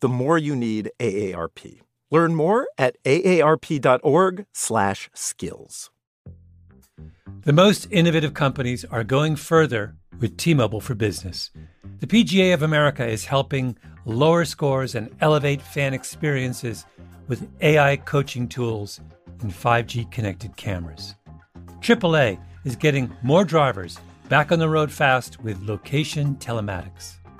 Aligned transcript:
the 0.00 0.08
more 0.08 0.38
you 0.38 0.56
need 0.56 0.90
AARP. 1.00 1.80
Learn 2.10 2.34
more 2.34 2.68
at 2.78 2.96
aarp.org/skills. 3.04 5.90
The 7.42 7.52
most 7.52 7.86
innovative 7.90 8.34
companies 8.34 8.84
are 8.84 9.04
going 9.04 9.36
further 9.36 9.96
with 10.18 10.36
T-Mobile 10.36 10.80
for 10.80 10.94
Business. 10.94 11.50
The 12.00 12.06
PGA 12.06 12.52
of 12.52 12.62
America 12.62 13.06
is 13.06 13.24
helping 13.24 13.76
lower 14.04 14.44
scores 14.44 14.94
and 14.94 15.10
elevate 15.20 15.62
fan 15.62 15.94
experiences 15.94 16.84
with 17.28 17.48
AI 17.60 17.96
coaching 17.98 18.48
tools 18.48 19.00
and 19.40 19.52
5G 19.52 20.10
connected 20.10 20.56
cameras. 20.56 21.14
AAA 21.80 22.38
is 22.64 22.76
getting 22.76 23.12
more 23.22 23.44
drivers 23.44 23.98
back 24.28 24.50
on 24.50 24.58
the 24.58 24.68
road 24.68 24.90
fast 24.90 25.40
with 25.42 25.62
location 25.62 26.36
telematics. 26.36 27.16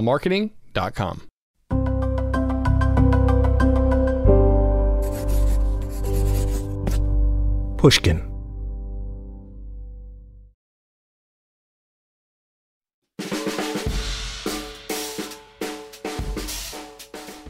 upswellmarketing.com. 0.00 1.26
Pushkin. 7.76 8.26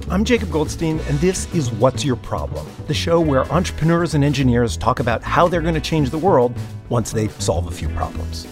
I'm 0.09 0.25
Jacob 0.25 0.51
Goldstein, 0.51 0.99
and 1.09 1.19
this 1.21 1.53
is 1.55 1.71
What's 1.71 2.05
Your 2.05 2.17
Problem? 2.17 2.67
The 2.89 2.95
show 2.95 3.21
where 3.21 3.45
entrepreneurs 3.53 4.15
and 4.15 4.25
engineers 4.25 4.77
talk 4.77 4.99
about 4.99 5.23
how 5.23 5.47
they're 5.47 5.61
going 5.61 5.75
to 5.75 5.81
change 5.81 6.11
the 6.11 6.19
world 6.19 6.53
once 6.89 7.13
they 7.13 7.29
solve 7.29 7.69
a 7.69 7.71
few 7.71 7.89
problems. 7.91 8.47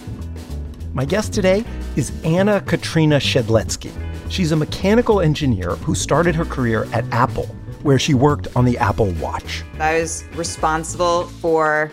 My 0.91 1.05
guest 1.05 1.33
today 1.33 1.63
is 1.95 2.11
Anna 2.23 2.61
Katrina 2.61 3.17
Shedletsky. 3.17 3.91
She's 4.27 4.51
a 4.51 4.55
mechanical 4.55 5.21
engineer 5.21 5.75
who 5.75 5.93
started 5.93 6.33
her 6.33 6.45
career 6.45 6.87
at 6.93 7.05
Apple, 7.11 7.45
where 7.83 7.99
she 7.99 8.15
worked 8.15 8.47
on 8.55 8.65
the 8.65 8.75
Apple 8.79 9.11
Watch. 9.13 9.63
I 9.79 9.99
was 9.99 10.23
responsible 10.33 11.25
for, 11.25 11.91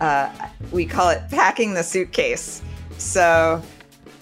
uh, 0.00 0.30
we 0.72 0.84
call 0.84 1.08
it 1.08 1.22
packing 1.30 1.72
the 1.72 1.82
suitcase. 1.82 2.60
So 2.98 3.62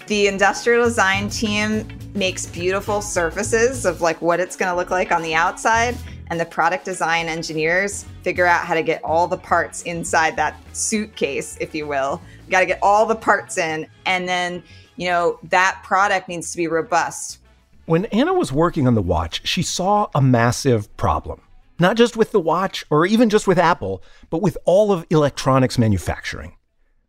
the 0.06 0.28
industrial 0.28 0.84
design 0.84 1.28
team 1.28 1.88
makes 2.14 2.46
beautiful 2.46 3.02
surfaces 3.02 3.84
of 3.84 4.00
like 4.00 4.22
what 4.22 4.38
it's 4.38 4.54
going 4.54 4.70
to 4.70 4.76
look 4.76 4.90
like 4.90 5.10
on 5.10 5.22
the 5.22 5.34
outside 5.34 5.96
and 6.30 6.38
the 6.38 6.46
product 6.46 6.84
design 6.84 7.26
engineers 7.26 8.06
figure 8.22 8.46
out 8.46 8.64
how 8.64 8.74
to 8.74 8.82
get 8.82 9.02
all 9.02 9.26
the 9.26 9.36
parts 9.36 9.82
inside 9.82 10.36
that 10.36 10.56
suitcase 10.72 11.58
if 11.60 11.74
you 11.74 11.86
will 11.86 12.22
got 12.52 12.60
to 12.60 12.66
get 12.66 12.78
all 12.82 13.06
the 13.06 13.16
parts 13.16 13.58
in 13.58 13.86
and 14.06 14.28
then 14.28 14.62
you 14.96 15.08
know 15.08 15.38
that 15.42 15.80
product 15.82 16.28
needs 16.28 16.50
to 16.52 16.56
be 16.56 16.68
robust 16.68 17.38
When 17.86 18.04
Anna 18.06 18.32
was 18.32 18.52
working 18.52 18.86
on 18.86 18.94
the 18.94 19.02
watch, 19.02 19.46
she 19.46 19.62
saw 19.62 20.08
a 20.14 20.22
massive 20.22 20.94
problem. 20.96 21.40
Not 21.80 21.96
just 21.96 22.16
with 22.16 22.30
the 22.30 22.38
watch 22.40 22.84
or 22.90 23.04
even 23.06 23.28
just 23.28 23.48
with 23.48 23.58
Apple, 23.58 24.04
but 24.30 24.40
with 24.40 24.56
all 24.64 24.92
of 24.92 25.04
electronics 25.10 25.78
manufacturing. 25.78 26.56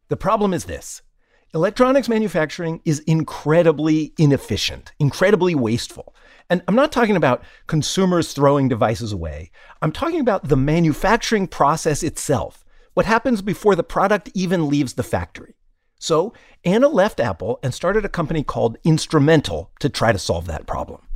The 0.10 0.18
problem 0.18 0.54
is 0.54 0.66
this 0.66 1.04
electronics 1.54 2.10
manufacturing 2.10 2.82
is 2.84 3.00
incredibly 3.02 4.14
inefficient, 4.18 4.92
incredibly 4.98 5.54
wasteful. 5.54 6.16
And 6.50 6.64
I'm 6.68 6.76
not 6.76 6.92
talking 6.92 7.16
about 7.16 7.44
consumers 7.68 8.34
throwing 8.34 8.68
devices 8.68 9.12
away, 9.12 9.52
I'm 9.82 9.92
talking 9.92 10.20
about 10.20 10.50
the 10.50 10.58
manufacturing 10.58 11.48
process 11.48 12.02
itself, 12.02 12.63
what 12.94 13.06
happens 13.06 13.42
before 13.42 13.76
the 13.76 13.84
product 13.84 14.30
even 14.34 14.70
leaves 14.70 14.94
the 14.94 15.04
factory. 15.04 15.56
So, 16.00 16.34
Anna 16.66 16.90
left 16.90 17.20
Apple 17.20 17.60
and 17.64 17.74
started 17.74 18.04
a 18.04 18.10
company 18.10 18.44
called 18.44 18.78
Instrumental 18.84 19.72
to 19.80 19.90
try 19.90 20.12
to 20.12 20.20
solve 20.20 20.48
that 20.48 20.68
problem. 20.68 21.08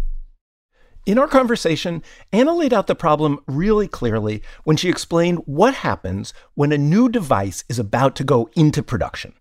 In 1.05 1.17
our 1.17 1.27
conversation, 1.27 2.03
Anna 2.33 2.53
laid 2.53 2.73
out 2.73 2.87
the 2.87 2.95
problem 2.95 3.39
really 3.47 3.87
clearly 3.87 4.43
when 4.65 4.75
she 4.75 4.89
explained 4.89 5.39
what 5.45 5.73
happens 5.75 6.33
when 6.55 6.71
a 6.71 6.77
new 6.77 7.07
device 7.07 7.63
is 7.69 7.79
about 7.79 8.15
to 8.17 8.25
go 8.25 8.49
into 8.55 8.83
production. 8.83 9.33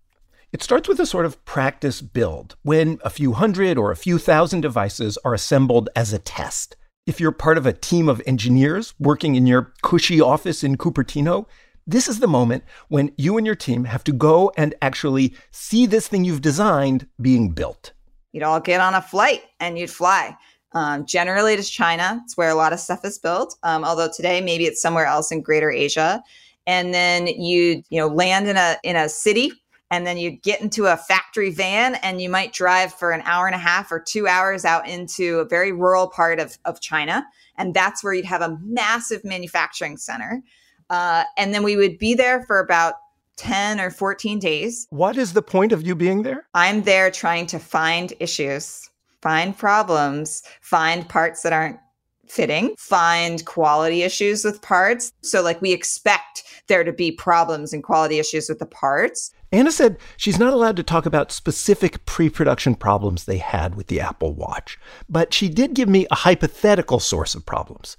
It 0.53 0.63
starts 0.63 0.87
with 0.87 0.97
a 1.01 1.05
sort 1.05 1.25
of 1.25 1.43
practice 1.43 2.01
build 2.01 2.55
when 2.63 2.99
a 3.03 3.09
few 3.09 3.33
hundred 3.33 3.77
or 3.77 3.91
a 3.91 3.97
few 3.97 4.17
thousand 4.17 4.61
devices 4.61 5.17
are 5.25 5.33
assembled 5.33 5.89
as 5.93 6.13
a 6.13 6.19
test. 6.19 6.77
If 7.05 7.19
you're 7.19 7.33
part 7.33 7.57
of 7.57 7.65
a 7.65 7.73
team 7.73 8.07
of 8.07 8.21
engineers 8.25 8.93
working 8.97 9.35
in 9.35 9.45
your 9.45 9.73
cushy 9.81 10.21
office 10.21 10.63
in 10.63 10.77
Cupertino, 10.77 11.47
this 11.87 12.09
is 12.09 12.19
the 12.19 12.27
moment 12.27 12.63
when 12.89 13.11
you 13.17 13.37
and 13.37 13.45
your 13.45 13.55
team 13.55 13.85
have 13.85 14.03
to 14.03 14.11
go 14.11 14.51
and 14.57 14.75
actually 14.81 15.33
see 15.51 15.85
this 15.85 16.07
thing 16.07 16.25
you've 16.25 16.41
designed 16.41 17.07
being 17.21 17.49
built. 17.49 17.93
you'd 18.33 18.43
all 18.43 18.59
get 18.59 18.81
on 18.81 18.93
a 18.93 19.01
flight 19.01 19.43
and 19.59 19.79
you'd 19.79 19.89
fly. 19.89 20.35
Um, 20.73 21.05
generally 21.05 21.55
to 21.55 21.63
china. 21.63 22.21
It's 22.25 22.35
where 22.35 22.49
a 22.49 22.55
lot 22.55 22.73
of 22.73 22.79
stuff 22.79 23.05
is 23.05 23.17
built 23.17 23.55
um, 23.63 23.85
although 23.85 24.09
today 24.13 24.41
maybe 24.41 24.65
it's 24.65 24.81
somewhere 24.81 25.05
else 25.05 25.31
in 25.31 25.41
greater 25.41 25.71
asia. 25.71 26.21
And 26.67 26.93
then 26.93 27.27
you 27.27 27.81
you 27.89 27.99
know 27.99 28.07
land 28.07 28.47
in 28.49 28.57
a 28.57 28.75
in 28.83 28.97
a 28.97 29.07
city 29.07 29.53
and 29.89 30.05
then 30.05 30.17
you 30.17 30.31
get 30.31 30.61
into 30.61 30.85
a 30.87 30.97
factory 30.97 31.49
van 31.49 31.95
and 31.95 32.21
you 32.21 32.29
might 32.29 32.51
drive 32.51 32.93
for 32.93 33.11
an 33.11 33.21
hour 33.23 33.45
and 33.47 33.55
a 33.55 33.59
half 33.59 33.89
or 33.91 33.99
two 34.01 34.27
hours 34.27 34.65
out 34.65 34.87
into 34.87 35.39
a 35.39 35.45
very 35.45 35.71
rural 35.71 36.09
part 36.09 36.39
of, 36.39 36.57
of 36.65 36.81
china. 36.81 37.25
And 37.55 37.73
that's 37.73 38.03
where 38.03 38.13
you'd 38.13 38.25
have 38.25 38.41
a 38.41 38.59
massive 38.61 39.23
manufacturing 39.23 39.95
center 39.95 40.43
uh, 40.89 41.23
and 41.37 41.53
then 41.53 41.63
we 41.63 41.75
would 41.75 41.97
be 41.97 42.13
there 42.13 42.43
for 42.43 42.59
about 42.59 42.95
10 43.37 43.79
or 43.79 43.91
14 43.91 44.39
days 44.39 44.87
What 44.89 45.17
is 45.17 45.33
the 45.33 45.41
point 45.41 45.71
of 45.71 45.85
you 45.85 45.95
being 45.95 46.23
there? 46.23 46.47
i'm 46.53 46.83
there 46.83 47.11
trying 47.11 47.45
to 47.47 47.59
find 47.59 48.13
issues 48.19 48.89
find 49.21 49.57
problems 49.57 50.43
find 50.61 51.07
parts 51.07 51.43
that 51.43 51.53
aren't 51.53 51.79
fitting 52.27 52.75
find 52.77 53.45
quality 53.45 54.03
issues 54.03 54.43
with 54.43 54.61
parts 54.61 55.13
so 55.21 55.41
like 55.41 55.61
we 55.61 55.71
expect 55.71 56.43
there 56.67 56.83
to 56.83 56.91
be 56.91 57.11
problems 57.11 57.71
and 57.71 57.83
quality 57.83 58.19
issues 58.19 58.49
with 58.49 58.59
the 58.59 58.65
parts 58.65 59.31
Anna 59.51 59.71
said 59.71 59.97
she's 60.17 60.39
not 60.39 60.51
allowed 60.51 60.75
to 60.75 60.83
talk 60.83 61.05
about 61.05 61.31
specific 61.31 62.05
pre 62.05 62.29
production 62.29 62.75
problems 62.75 63.23
they 63.23 63.37
had 63.37 63.75
with 63.75 63.87
the 63.87 64.01
Apple 64.01 64.33
Watch, 64.33 64.77
but 65.07 65.33
she 65.33 65.47
did 65.47 65.73
give 65.73 65.87
me 65.87 66.05
a 66.11 66.15
hypothetical 66.15 66.99
source 66.99 67.33
of 67.33 67.45
problems 67.45 67.95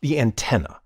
the 0.00 0.18
antenna. 0.18 0.80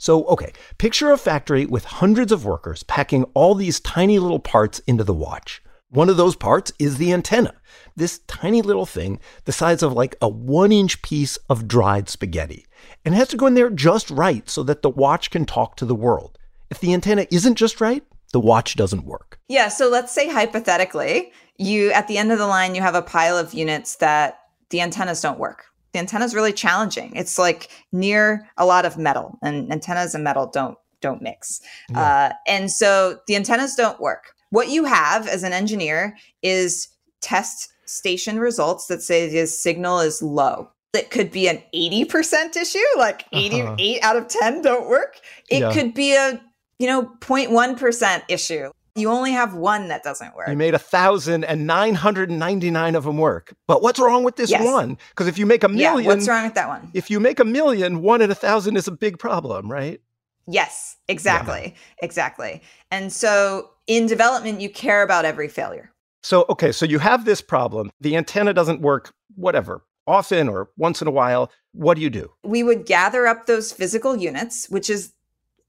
So, 0.00 0.24
okay, 0.28 0.54
picture 0.78 1.12
a 1.12 1.18
factory 1.18 1.66
with 1.66 1.84
hundreds 1.84 2.32
of 2.32 2.46
workers 2.46 2.82
packing 2.84 3.24
all 3.34 3.54
these 3.54 3.80
tiny 3.80 4.18
little 4.18 4.38
parts 4.38 4.78
into 4.86 5.04
the 5.04 5.12
watch. 5.12 5.62
One 5.90 6.08
of 6.08 6.16
those 6.16 6.36
parts 6.36 6.72
is 6.78 6.96
the 6.96 7.12
antenna, 7.12 7.52
this 7.96 8.20
tiny 8.20 8.62
little 8.62 8.86
thing 8.86 9.20
the 9.44 9.52
size 9.52 9.82
of 9.82 9.92
like 9.92 10.16
a 10.22 10.28
one 10.28 10.72
inch 10.72 11.02
piece 11.02 11.36
of 11.50 11.68
dried 11.68 12.08
spaghetti. 12.08 12.64
And 13.04 13.14
it 13.14 13.18
has 13.18 13.28
to 13.28 13.36
go 13.36 13.46
in 13.46 13.52
there 13.52 13.68
just 13.68 14.08
right 14.08 14.48
so 14.48 14.62
that 14.62 14.80
the 14.80 14.88
watch 14.88 15.30
can 15.30 15.44
talk 15.44 15.76
to 15.76 15.84
the 15.84 15.94
world. 15.94 16.38
If 16.70 16.80
the 16.80 16.94
antenna 16.94 17.26
isn't 17.30 17.56
just 17.56 17.78
right, 17.78 18.02
the 18.32 18.40
watch 18.40 18.76
doesn't 18.76 19.04
work. 19.04 19.38
Yeah. 19.48 19.68
So 19.68 19.90
let's 19.90 20.14
say 20.14 20.30
hypothetically, 20.30 21.30
you 21.58 21.92
at 21.92 22.08
the 22.08 22.16
end 22.16 22.32
of 22.32 22.38
the 22.38 22.46
line, 22.46 22.74
you 22.74 22.80
have 22.80 22.94
a 22.94 23.02
pile 23.02 23.36
of 23.36 23.52
units 23.52 23.96
that 23.96 24.38
the 24.70 24.80
antennas 24.80 25.20
don't 25.20 25.38
work. 25.38 25.66
The 25.92 25.98
antenna 25.98 26.24
is 26.24 26.34
really 26.34 26.52
challenging. 26.52 27.14
It's 27.16 27.38
like 27.38 27.68
near 27.92 28.48
a 28.56 28.66
lot 28.66 28.84
of 28.84 28.96
metal, 28.96 29.38
and 29.42 29.72
antennas 29.72 30.14
and 30.14 30.24
metal 30.24 30.46
don't 30.46 30.78
don't 31.00 31.22
mix. 31.22 31.60
Yeah. 31.90 32.00
Uh, 32.00 32.32
and 32.46 32.70
so 32.70 33.18
the 33.26 33.36
antennas 33.36 33.74
don't 33.74 34.00
work. 34.00 34.34
What 34.50 34.68
you 34.68 34.84
have 34.84 35.26
as 35.26 35.42
an 35.42 35.52
engineer 35.52 36.16
is 36.42 36.88
test 37.20 37.72
station 37.86 38.38
results 38.38 38.86
that 38.86 39.02
say 39.02 39.28
the 39.28 39.46
signal 39.46 40.00
is 40.00 40.22
low. 40.22 40.70
It 40.92 41.10
could 41.10 41.30
be 41.30 41.48
an 41.48 41.62
80% 41.74 42.56
issue, 42.56 42.78
like 42.96 43.22
uh-huh. 43.32 43.76
88 43.76 44.00
out 44.02 44.16
of 44.16 44.28
10 44.28 44.62
don't 44.62 44.88
work. 44.88 45.20
It 45.48 45.60
yeah. 45.60 45.72
could 45.72 45.94
be 45.94 46.14
a, 46.14 46.40
you 46.78 46.86
know, 46.88 47.12
0.1% 47.20 48.22
issue. 48.28 48.70
You 49.00 49.10
only 49.10 49.32
have 49.32 49.54
one 49.54 49.88
that 49.88 50.02
doesn't 50.02 50.34
work. 50.36 50.48
You 50.48 50.56
made 50.56 50.74
a 50.74 50.78
thousand 50.78 51.44
and 51.44 51.66
nine 51.66 51.94
hundred 51.94 52.30
and 52.30 52.38
ninety 52.38 52.70
nine 52.70 52.94
of 52.94 53.04
them 53.04 53.18
work. 53.18 53.54
But 53.66 53.82
what's 53.82 53.98
wrong 53.98 54.22
with 54.22 54.36
this 54.36 54.50
yes. 54.50 54.64
one? 54.64 54.98
Because 55.10 55.26
if 55.26 55.38
you 55.38 55.46
make 55.46 55.64
a 55.64 55.68
million, 55.68 56.04
yeah, 56.04 56.14
what's 56.14 56.28
wrong 56.28 56.44
with 56.44 56.54
that 56.54 56.68
one? 56.68 56.90
If 56.94 57.10
you 57.10 57.18
make 57.18 57.40
a 57.40 57.44
million, 57.44 58.02
one 58.02 58.22
in 58.22 58.30
a 58.30 58.34
thousand 58.34 58.76
is 58.76 58.86
a 58.86 58.92
big 58.92 59.18
problem, 59.18 59.70
right? 59.70 60.00
Yes, 60.46 60.96
exactly, 61.08 61.74
yeah. 61.74 62.04
exactly. 62.04 62.62
And 62.90 63.12
so 63.12 63.70
in 63.86 64.06
development, 64.06 64.60
you 64.60 64.68
care 64.68 65.02
about 65.02 65.24
every 65.24 65.48
failure. 65.48 65.92
So 66.22 66.44
okay, 66.50 66.72
so 66.72 66.84
you 66.86 66.98
have 66.98 67.24
this 67.24 67.40
problem. 67.40 67.90
The 68.00 68.16
antenna 68.16 68.52
doesn't 68.52 68.80
work. 68.80 69.12
Whatever, 69.36 69.82
often 70.06 70.48
or 70.48 70.70
once 70.76 71.00
in 71.00 71.08
a 71.08 71.12
while. 71.12 71.50
What 71.72 71.94
do 71.94 72.02
you 72.02 72.10
do? 72.10 72.32
We 72.42 72.62
would 72.62 72.84
gather 72.84 73.26
up 73.26 73.46
those 73.46 73.72
physical 73.72 74.16
units, 74.16 74.68
which 74.68 74.90
is 74.90 75.12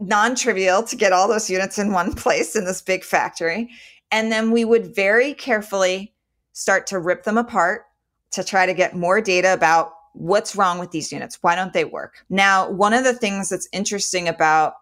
non 0.01 0.35
trivial 0.35 0.83
to 0.83 0.95
get 0.95 1.13
all 1.13 1.27
those 1.27 1.49
units 1.49 1.77
in 1.77 1.91
one 1.91 2.13
place 2.13 2.55
in 2.55 2.65
this 2.65 2.81
big 2.81 3.03
factory. 3.03 3.69
And 4.11 4.31
then 4.31 4.51
we 4.51 4.65
would 4.65 4.93
very 4.93 5.33
carefully 5.33 6.13
start 6.51 6.87
to 6.87 6.99
rip 6.99 7.23
them 7.23 7.37
apart 7.37 7.83
to 8.31 8.43
try 8.43 8.65
to 8.65 8.73
get 8.73 8.95
more 8.95 9.21
data 9.21 9.53
about 9.53 9.93
what's 10.13 10.55
wrong 10.55 10.79
with 10.79 10.91
these 10.91 11.11
units. 11.11 11.37
Why 11.41 11.55
don't 11.55 11.71
they 11.71 11.85
work? 11.85 12.25
Now, 12.29 12.69
one 12.69 12.93
of 12.93 13.05
the 13.05 13.13
things 13.13 13.49
that's 13.49 13.69
interesting 13.71 14.27
about 14.27 14.73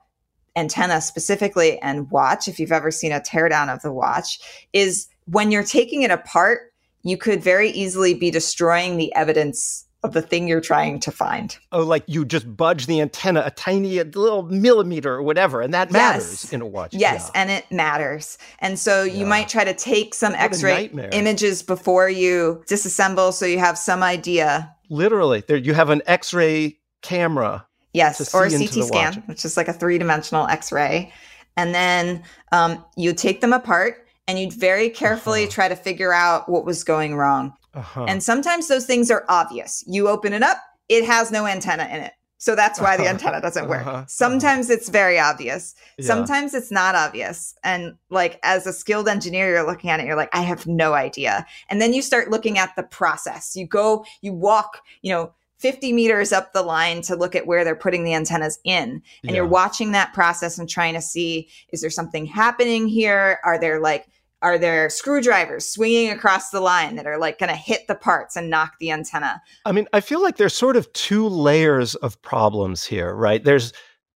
antenna 0.55 1.01
specifically 1.01 1.79
and 1.79 2.09
watch, 2.09 2.47
if 2.47 2.59
you've 2.59 2.71
ever 2.71 2.89
seen 2.89 3.11
a 3.11 3.19
teardown 3.19 3.73
of 3.73 3.81
the 3.81 3.93
watch, 3.93 4.39
is 4.73 5.07
when 5.25 5.51
you're 5.51 5.63
taking 5.63 6.01
it 6.01 6.11
apart, 6.11 6.73
you 7.03 7.17
could 7.17 7.43
very 7.43 7.69
easily 7.69 8.13
be 8.13 8.31
destroying 8.31 8.97
the 8.97 9.13
evidence 9.13 9.85
of 10.03 10.13
the 10.13 10.21
thing 10.21 10.47
you're 10.47 10.61
trying 10.61 10.99
to 11.01 11.11
find. 11.11 11.57
Oh, 11.71 11.83
like 11.83 12.03
you 12.07 12.23
just 12.23 12.55
budge 12.55 12.85
the 12.85 13.01
antenna 13.01 13.43
a 13.45 13.51
tiny 13.51 13.99
a 13.99 14.05
little 14.05 14.43
millimeter 14.43 15.13
or 15.13 15.23
whatever, 15.23 15.61
and 15.61 15.73
that 15.73 15.91
matters 15.91 16.43
yes. 16.43 16.53
in 16.53 16.61
a 16.61 16.65
watch. 16.65 16.93
Yes, 16.93 17.29
yeah. 17.33 17.41
and 17.41 17.51
it 17.51 17.69
matters. 17.71 18.37
And 18.59 18.79
so 18.79 19.03
you 19.03 19.25
might 19.25 19.49
try 19.49 19.63
to 19.63 19.73
take 19.73 20.13
some 20.13 20.33
what 20.33 20.41
X-ray 20.41 20.85
images 21.11 21.61
before 21.63 22.09
you 22.09 22.63
disassemble, 22.67 23.33
so 23.33 23.45
you 23.45 23.59
have 23.59 23.77
some 23.77 24.01
idea. 24.01 24.73
Literally, 24.89 25.43
there 25.47 25.57
you 25.57 25.73
have 25.73 25.89
an 25.89 26.01
X-ray 26.05 26.77
camera. 27.01 27.65
Yes, 27.93 28.33
or 28.33 28.45
a 28.45 28.49
CT 28.49 28.69
scan, 28.69 29.15
watch. 29.15 29.17
which 29.25 29.45
is 29.45 29.57
like 29.57 29.67
a 29.67 29.73
three-dimensional 29.73 30.47
X-ray, 30.47 31.11
and 31.57 31.73
then 31.73 32.23
um, 32.51 32.85
you 32.95 33.13
take 33.13 33.41
them 33.41 33.51
apart 33.51 34.05
and 34.29 34.37
you'd 34.37 34.53
very 34.53 34.89
carefully 34.91 35.43
uh-huh. 35.43 35.51
try 35.51 35.67
to 35.67 35.75
figure 35.75 36.13
out 36.13 36.47
what 36.47 36.63
was 36.63 36.83
going 36.83 37.15
wrong. 37.15 37.51
Uh-huh. 37.79 38.05
And 38.07 38.21
sometimes 38.21 38.67
those 38.67 38.85
things 38.85 39.09
are 39.09 39.25
obvious. 39.29 39.83
You 39.87 40.07
open 40.07 40.33
it 40.33 40.43
up, 40.43 40.57
it 40.89 41.05
has 41.05 41.31
no 41.31 41.45
antenna 41.45 41.85
in 41.85 42.01
it. 42.01 42.13
So 42.37 42.55
that's 42.55 42.79
why 42.79 42.95
the 42.95 43.05
antenna 43.05 43.41
doesn't 43.41 43.67
work. 43.67 43.85
Uh-huh. 43.85 44.05
Sometimes 44.07 44.69
it's 44.69 44.87
very 44.87 45.19
obvious. 45.19 45.75
Yeah. 45.97 46.05
Sometimes 46.05 46.53
it's 46.53 46.71
not 46.71 46.95
obvious. 46.95 47.53
And 47.65 47.95
like 48.09 48.39
as 48.43 48.65
a 48.65 48.71
skilled 48.71 49.09
engineer, 49.09 49.49
you're 49.49 49.67
looking 49.67 49.89
at 49.89 49.99
it, 49.99 50.05
you're 50.05 50.15
like, 50.15 50.33
I 50.33 50.41
have 50.41 50.65
no 50.65 50.93
idea. 50.93 51.45
And 51.69 51.81
then 51.81 51.93
you 51.93 52.01
start 52.01 52.29
looking 52.29 52.57
at 52.57 52.73
the 52.77 52.83
process. 52.83 53.57
You 53.57 53.67
go, 53.67 54.05
you 54.21 54.31
walk, 54.33 54.81
you 55.01 55.11
know, 55.11 55.33
50 55.57 55.91
meters 55.91 56.31
up 56.31 56.53
the 56.53 56.63
line 56.63 57.01
to 57.01 57.17
look 57.17 57.35
at 57.35 57.45
where 57.45 57.65
they're 57.65 57.75
putting 57.75 58.05
the 58.05 58.13
antennas 58.13 58.57
in. 58.63 58.89
And 58.89 59.03
yeah. 59.23 59.33
you're 59.33 59.45
watching 59.45 59.91
that 59.91 60.13
process 60.13 60.57
and 60.57 60.69
trying 60.69 60.93
to 60.93 61.01
see, 61.01 61.49
is 61.73 61.81
there 61.81 61.89
something 61.89 62.25
happening 62.25 62.87
here? 62.87 63.39
Are 63.43 63.59
there 63.59 63.81
like 63.81 64.07
are 64.41 64.57
there 64.57 64.89
screwdrivers 64.89 65.67
swinging 65.67 66.09
across 66.09 66.49
the 66.49 66.61
line 66.61 66.95
that 66.95 67.05
are 67.05 67.17
like 67.17 67.39
going 67.39 67.49
to 67.49 67.55
hit 67.55 67.87
the 67.87 67.95
parts 67.95 68.35
and 68.35 68.49
knock 68.49 68.73
the 68.79 68.91
antenna? 68.91 69.41
I 69.65 69.71
mean, 69.71 69.87
I 69.93 69.99
feel 69.99 70.21
like 70.21 70.37
there's 70.37 70.53
sort 70.53 70.77
of 70.77 70.91
two 70.93 71.27
layers 71.27 71.95
of 71.95 72.21
problems 72.21 72.83
here, 72.83 73.13
right? 73.13 73.43
There's 73.43 73.73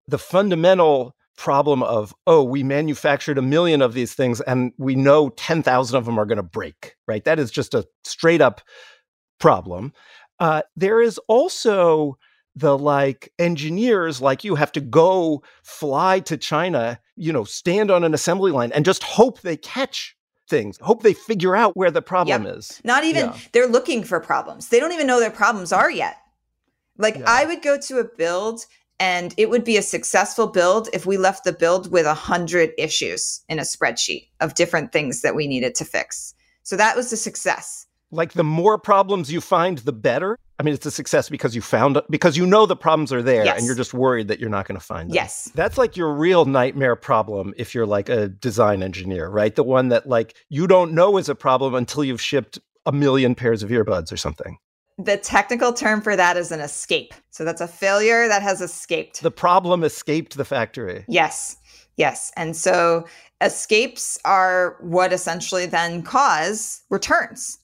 the 0.08 0.18
fundamental 0.18 1.16
problem 1.36 1.84
of, 1.84 2.14
oh, 2.28 2.44
we 2.44 2.64
manufactured 2.64 3.38
a 3.38 3.42
million 3.42 3.82
of 3.82 3.94
these 3.94 4.14
things 4.14 4.40
and 4.42 4.72
we 4.78 4.96
know 4.96 5.30
10,000 5.30 5.98
of 5.98 6.06
them 6.06 6.20
are 6.20 6.26
going 6.26 6.38
to 6.38 6.44
break, 6.44 6.96
right? 7.08 7.24
That 7.24 7.40
is 7.40 7.52
just 7.52 7.74
a 7.74 7.86
straight 8.04 8.42
up 8.42 8.62
problem. 9.40 9.94
Uh, 10.40 10.62
there 10.76 11.02
is 11.02 11.20
also 11.28 12.18
the 12.56 12.78
like 12.78 13.32
engineers 13.40 14.22
like 14.22 14.44
you 14.44 14.56
have 14.56 14.72
to 14.74 14.82
go 14.82 15.44
fly 15.64 16.20
to 16.22 16.38
China, 16.38 17.00
you 17.16 17.34
know, 17.34 17.44
stand 17.44 17.90
on 17.90 18.04
an 18.04 18.14
assembly 18.14 18.52
line 18.52 18.72
and 18.74 18.86
just 18.86 19.04
hope 19.04 19.42
they 19.42 19.58
catch 19.58 20.16
things. 20.50 20.78
Hope 20.82 21.04
they 21.04 21.14
figure 21.14 21.56
out 21.56 21.76
where 21.76 21.92
the 21.92 22.02
problem 22.02 22.46
is. 22.46 22.82
Not 22.84 23.04
even 23.04 23.28
yeah. 23.28 23.38
they're 23.54 23.68
looking 23.68 24.04
for 24.04 24.20
problems. 24.20 24.70
They 24.70 24.80
don't 24.80 24.92
even 24.92 25.08
know 25.08 25.20
their 25.20 25.32
problems 25.32 25.72
are 25.72 25.90
yet. 25.90 26.18
Like 26.98 27.18
yeah. 27.18 27.26
I 27.28 27.46
would 27.46 27.62
go 27.62 27.80
to 27.80 28.00
a 28.00 28.04
build 28.04 28.66
and 29.00 29.34
it 29.38 29.50
would 29.50 29.64
be 29.64 29.78
a 29.78 29.82
successful 29.82 30.48
build 30.48 30.90
if 30.94 31.06
we 31.06 31.18
left 31.18 31.44
the 31.44 31.54
build 31.54 31.92
with 31.92 32.06
a 32.06 32.14
hundred 32.14 32.72
issues 32.78 33.42
in 33.50 33.58
a 33.58 33.64
spreadsheet 33.64 34.28
of 34.40 34.54
different 34.54 34.92
things 34.92 35.22
that 35.22 35.36
we 35.36 35.48
needed 35.48 35.76
to 35.76 35.86
fix. 35.86 36.36
So 36.62 36.78
that 36.78 36.96
was 36.96 37.12
a 37.12 37.18
success 37.18 37.88
like 38.14 38.34
the 38.34 38.44
more 38.44 38.78
problems 38.78 39.32
you 39.32 39.42
find 39.42 39.80
the 39.80 39.92
better. 39.92 40.38
I 40.60 40.64
mean 40.64 40.74
it's 40.74 40.86
a 40.86 40.92
success 40.92 41.30
because 41.30 41.56
you 41.56 41.62
found 41.62 42.00
because 42.10 42.38
you 42.38 42.46
know 42.46 42.66
the 42.66 42.76
problems 42.76 43.12
are 43.12 43.22
there 43.22 43.44
yes. 43.44 43.58
and 43.58 43.66
you're 43.66 43.76
just 43.76 43.94
worried 43.94 44.28
that 44.28 44.40
you're 44.40 44.50
not 44.50 44.68
going 44.68 44.80
to 44.80 44.86
find 44.86 45.10
them. 45.10 45.16
Yes. 45.16 45.52
That's 45.56 45.78
like 45.78 45.98
your 45.98 46.14
real 46.14 46.46
nightmare 46.46 46.96
problem 46.96 47.54
if 47.58 47.74
you're 47.74 47.88
like 47.88 48.10
a 48.10 48.30
design 48.30 48.84
engineer 48.84 49.30
right? 49.30 49.56
The 49.56 49.64
one 49.64 49.90
that 49.90 50.08
like 50.08 50.36
you 50.50 50.68
don't 50.68 50.94
know 50.94 51.18
is 51.18 51.28
a 51.28 51.36
problem 51.36 51.74
until 51.74 52.04
you've 52.04 52.22
shipped 52.22 52.60
a 52.86 52.92
million 52.92 53.36
pairs 53.36 53.64
of 53.64 53.70
earbuds 53.72 54.12
or 54.12 54.18
something. 54.18 54.58
The 55.00 55.18
technical 55.18 55.74
term 55.74 56.02
for 56.02 56.16
that 56.16 56.38
is 56.38 56.52
an 56.52 56.60
escape. 56.60 57.16
So 57.32 57.44
that's 57.44 57.62
a 57.62 57.68
failure 57.68 58.28
that 58.28 58.44
has 58.44 58.62
escaped. 58.62 59.24
The 59.24 59.32
problem 59.32 59.84
escaped 59.84 60.38
the 60.38 60.46
factory. 60.46 61.04
Yes. 61.08 61.58
Yes. 61.98 62.32
And 62.38 62.56
so 62.56 63.08
escapes 63.42 64.20
are 64.24 64.78
what 64.82 65.12
essentially 65.12 65.66
then 65.66 66.04
cause 66.04 66.84
returns 66.92 67.58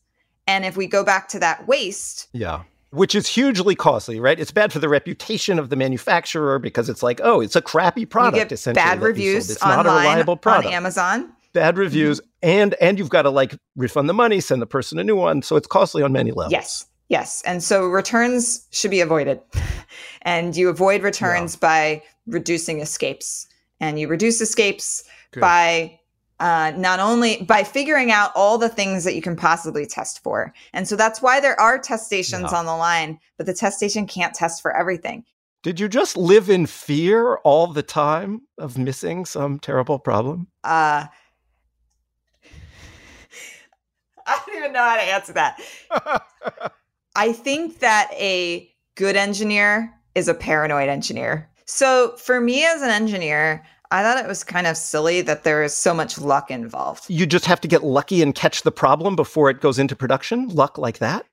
and 0.49 0.65
if 0.65 0.75
we 0.75 0.87
go 0.87 1.03
back 1.03 1.27
to 1.29 1.39
that 1.39 1.67
waste, 1.67 2.27
yeah, 2.33 2.63
which 2.89 3.13
is 3.13 3.27
hugely 3.27 3.75
costly, 3.75 4.19
right? 4.19 4.39
It's 4.39 4.51
bad 4.51 4.73
for 4.73 4.79
the 4.79 4.89
reputation 4.89 5.59
of 5.59 5.69
the 5.69 5.75
manufacturer 5.75 6.57
because 6.57 6.89
it's 6.89 7.03
like, 7.03 7.21
oh, 7.23 7.39
it's 7.39 7.55
a 7.55 7.61
crappy 7.61 8.05
product. 8.05 8.49
Get 8.49 8.73
bad 8.73 8.99
reviews 8.99 9.51
it's 9.51 9.61
online, 9.61 9.85
not 9.85 9.85
a 9.85 9.89
reliable 9.99 10.37
product. 10.37 10.67
on 10.67 10.73
Amazon. 10.73 11.31
Bad 11.53 11.77
reviews, 11.77 12.19
mm-hmm. 12.19 12.49
and 12.49 12.73
and 12.75 12.97
you've 12.97 13.09
got 13.09 13.23
to 13.23 13.29
like 13.29 13.55
refund 13.75 14.09
the 14.09 14.13
money, 14.13 14.39
send 14.39 14.61
the 14.61 14.67
person 14.67 14.97
a 14.97 15.03
new 15.03 15.15
one. 15.15 15.43
So 15.43 15.55
it's 15.55 15.67
costly 15.67 16.01
on 16.01 16.11
many 16.11 16.31
levels. 16.31 16.51
Yes, 16.51 16.85
yes, 17.09 17.43
and 17.43 17.63
so 17.63 17.85
returns 17.87 18.67
should 18.71 18.91
be 18.91 19.01
avoided, 19.01 19.39
and 20.23 20.55
you 20.55 20.69
avoid 20.69 21.03
returns 21.03 21.55
yeah. 21.55 21.67
by 21.67 22.03
reducing 22.27 22.81
escapes, 22.81 23.47
and 23.79 23.99
you 23.99 24.07
reduce 24.07 24.41
escapes 24.41 25.03
Good. 25.31 25.41
by 25.41 25.98
uh, 26.39 26.71
not 26.75 26.99
only 26.99 27.43
by 27.43 27.63
figuring 27.63 28.11
out 28.11 28.31
all 28.35 28.57
the 28.57 28.69
things 28.69 29.03
that 29.03 29.15
you 29.15 29.21
can 29.21 29.35
possibly 29.35 29.85
test 29.85 30.23
for. 30.23 30.53
And 30.73 30.87
so 30.87 30.95
that's 30.95 31.21
why 31.21 31.39
there 31.39 31.59
are 31.59 31.77
test 31.77 32.05
stations 32.05 32.51
yeah. 32.51 32.57
on 32.57 32.65
the 32.65 32.75
line, 32.75 33.19
but 33.37 33.45
the 33.45 33.53
test 33.53 33.77
station 33.77 34.07
can't 34.07 34.33
test 34.33 34.61
for 34.61 34.75
everything. 34.75 35.25
Did 35.61 35.79
you 35.79 35.89
just 35.89 36.15
live 36.15 36.49
in 36.49 36.65
fear 36.65 37.35
all 37.37 37.67
the 37.67 37.83
time 37.83 38.41
of 38.57 38.77
missing 38.77 39.25
some 39.25 39.59
terrible 39.59 39.99
problem? 39.99 40.47
Uh, 40.63 41.07
I 44.25 44.41
don't 44.45 44.57
even 44.57 44.71
know 44.71 44.83
how 44.83 44.95
to 44.95 45.01
answer 45.01 45.33
that. 45.33 45.59
I 47.15 47.33
think 47.33 47.79
that 47.79 48.09
a 48.13 48.71
good 48.95 49.17
engineer 49.17 49.93
is 50.15 50.29
a 50.29 50.33
paranoid 50.33 50.87
engineer. 50.87 51.49
So 51.65 52.15
for 52.17 52.39
me 52.39 52.65
as 52.65 52.81
an 52.81 52.89
engineer, 52.89 53.65
I 53.91 54.03
thought 54.03 54.23
it 54.23 54.27
was 54.27 54.43
kind 54.43 54.67
of 54.67 54.77
silly 54.77 55.21
that 55.21 55.43
there 55.43 55.63
is 55.63 55.75
so 55.75 55.93
much 55.93 56.19
luck 56.19 56.51
involved. 56.51 57.05
You 57.07 57.25
just 57.25 57.45
have 57.45 57.59
to 57.61 57.67
get 57.67 57.83
lucky 57.83 58.21
and 58.21 58.35
catch 58.35 58.61
the 58.61 58.71
problem 58.71 59.15
before 59.15 59.49
it 59.49 59.61
goes 59.61 59.79
into 59.79 59.95
production? 59.95 60.47
Luck 60.49 60.77
like 60.77 60.99
that? 60.99 61.25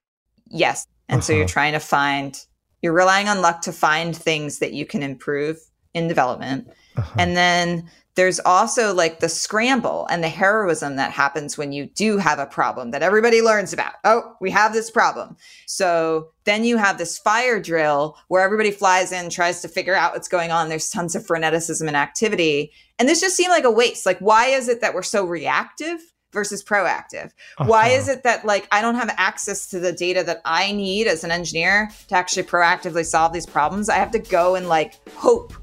Yes. 0.49 0.87
And 1.09 1.19
uh-huh. 1.19 1.27
so 1.27 1.33
you're 1.35 1.45
uh-huh. 1.45 1.53
trying 1.53 1.73
to 1.75 1.81
find, 1.81 2.41
you're 2.81 2.95
relying 2.95 3.29
on 3.29 3.43
luck 3.43 3.61
to 3.63 3.73
find 3.73 4.17
things 4.17 4.59
that 4.61 4.73
you 4.73 4.87
can 4.87 5.03
improve 5.03 5.59
in 5.93 6.09
development. 6.09 6.69
Uh-huh. 6.97 7.15
And 7.19 7.37
then 7.37 7.91
there's 8.17 8.41
also 8.41 8.95
like 8.95 9.21
the 9.21 9.29
scramble 9.29 10.07
and 10.11 10.25
the 10.25 10.29
heroism 10.29 10.97
that 10.97 11.13
happens 11.13 11.57
when 11.57 11.71
you 11.71 11.87
do 11.87 12.17
have 12.17 12.39
a 12.39 12.47
problem 12.47 12.91
that 12.91 13.03
everybody 13.03 13.43
learns 13.43 13.75
about. 13.75 13.93
Oh, 14.05 14.35
we 14.41 14.51
have 14.51 14.73
this 14.73 14.91
problem. 14.91 15.37
So 15.67 16.31
then 16.45 16.65
you 16.65 16.79
have 16.79 16.97
this 16.97 17.19
fire 17.19 17.61
drill 17.61 18.17
where 18.29 18.43
everybody 18.43 18.71
flies 18.71 19.13
in, 19.13 19.29
tries 19.29 19.61
to 19.63 19.69
figure 19.69 19.95
out 19.95 20.15
what's 20.15 20.29
going 20.29 20.51
on. 20.51 20.71
There's 20.71 20.91
tons 20.91 21.15
of 21.15 21.27
freneticism 21.27 21.87
and 21.87 21.97
activity. 21.97 22.73
And 22.99 23.07
this 23.07 23.21
just 23.21 23.37
seemed 23.37 23.51
like 23.51 23.65
a 23.65 23.71
waste. 23.71 24.07
Like, 24.07 24.19
why 24.19 24.47
is 24.47 24.69
it 24.69 24.81
that 24.81 24.95
we're 24.95 25.03
so 25.03 25.25
reactive? 25.25 26.01
versus 26.33 26.63
proactive? 26.63 27.33
Uh-huh. 27.57 27.65
Why 27.65 27.89
is 27.89 28.09
it 28.09 28.23
that 28.25 28.45
like 28.45 28.69
I 28.71 28.83
don't 28.83 28.97
have 28.97 29.15
access 29.17 29.69
to 29.69 29.81
the 29.81 29.93
data 29.93 30.23
that 30.25 30.43
I 30.45 30.71
need 30.71 31.07
as 31.07 31.25
an 31.25 31.31
engineer 31.31 31.91
to 32.09 32.15
actually 32.15 32.43
proactively 32.43 33.07
solve 33.07 33.33
these 33.33 33.47
problems? 33.47 33.89
I 33.89 33.95
have 33.95 34.11
to 34.11 34.19
go 34.19 34.55
and 34.55 34.69
like 34.69 35.09
hope 35.15 35.55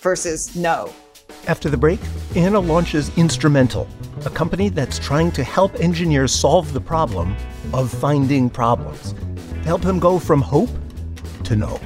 versus 0.00 0.54
know. 0.54 0.92
After 1.46 1.70
the 1.70 1.76
break, 1.76 2.00
Anna 2.36 2.60
launches 2.60 3.16
Instrumental, 3.16 3.88
a 4.26 4.30
company 4.30 4.68
that's 4.68 4.98
trying 4.98 5.32
to 5.32 5.44
help 5.44 5.74
engineers 5.76 6.32
solve 6.32 6.72
the 6.72 6.80
problem 6.80 7.36
of 7.72 7.90
finding 7.90 8.50
problems, 8.50 9.14
help 9.64 9.82
them 9.82 9.98
go 9.98 10.18
from 10.18 10.42
hope 10.42 10.70
to 11.44 11.56
know. 11.56 11.80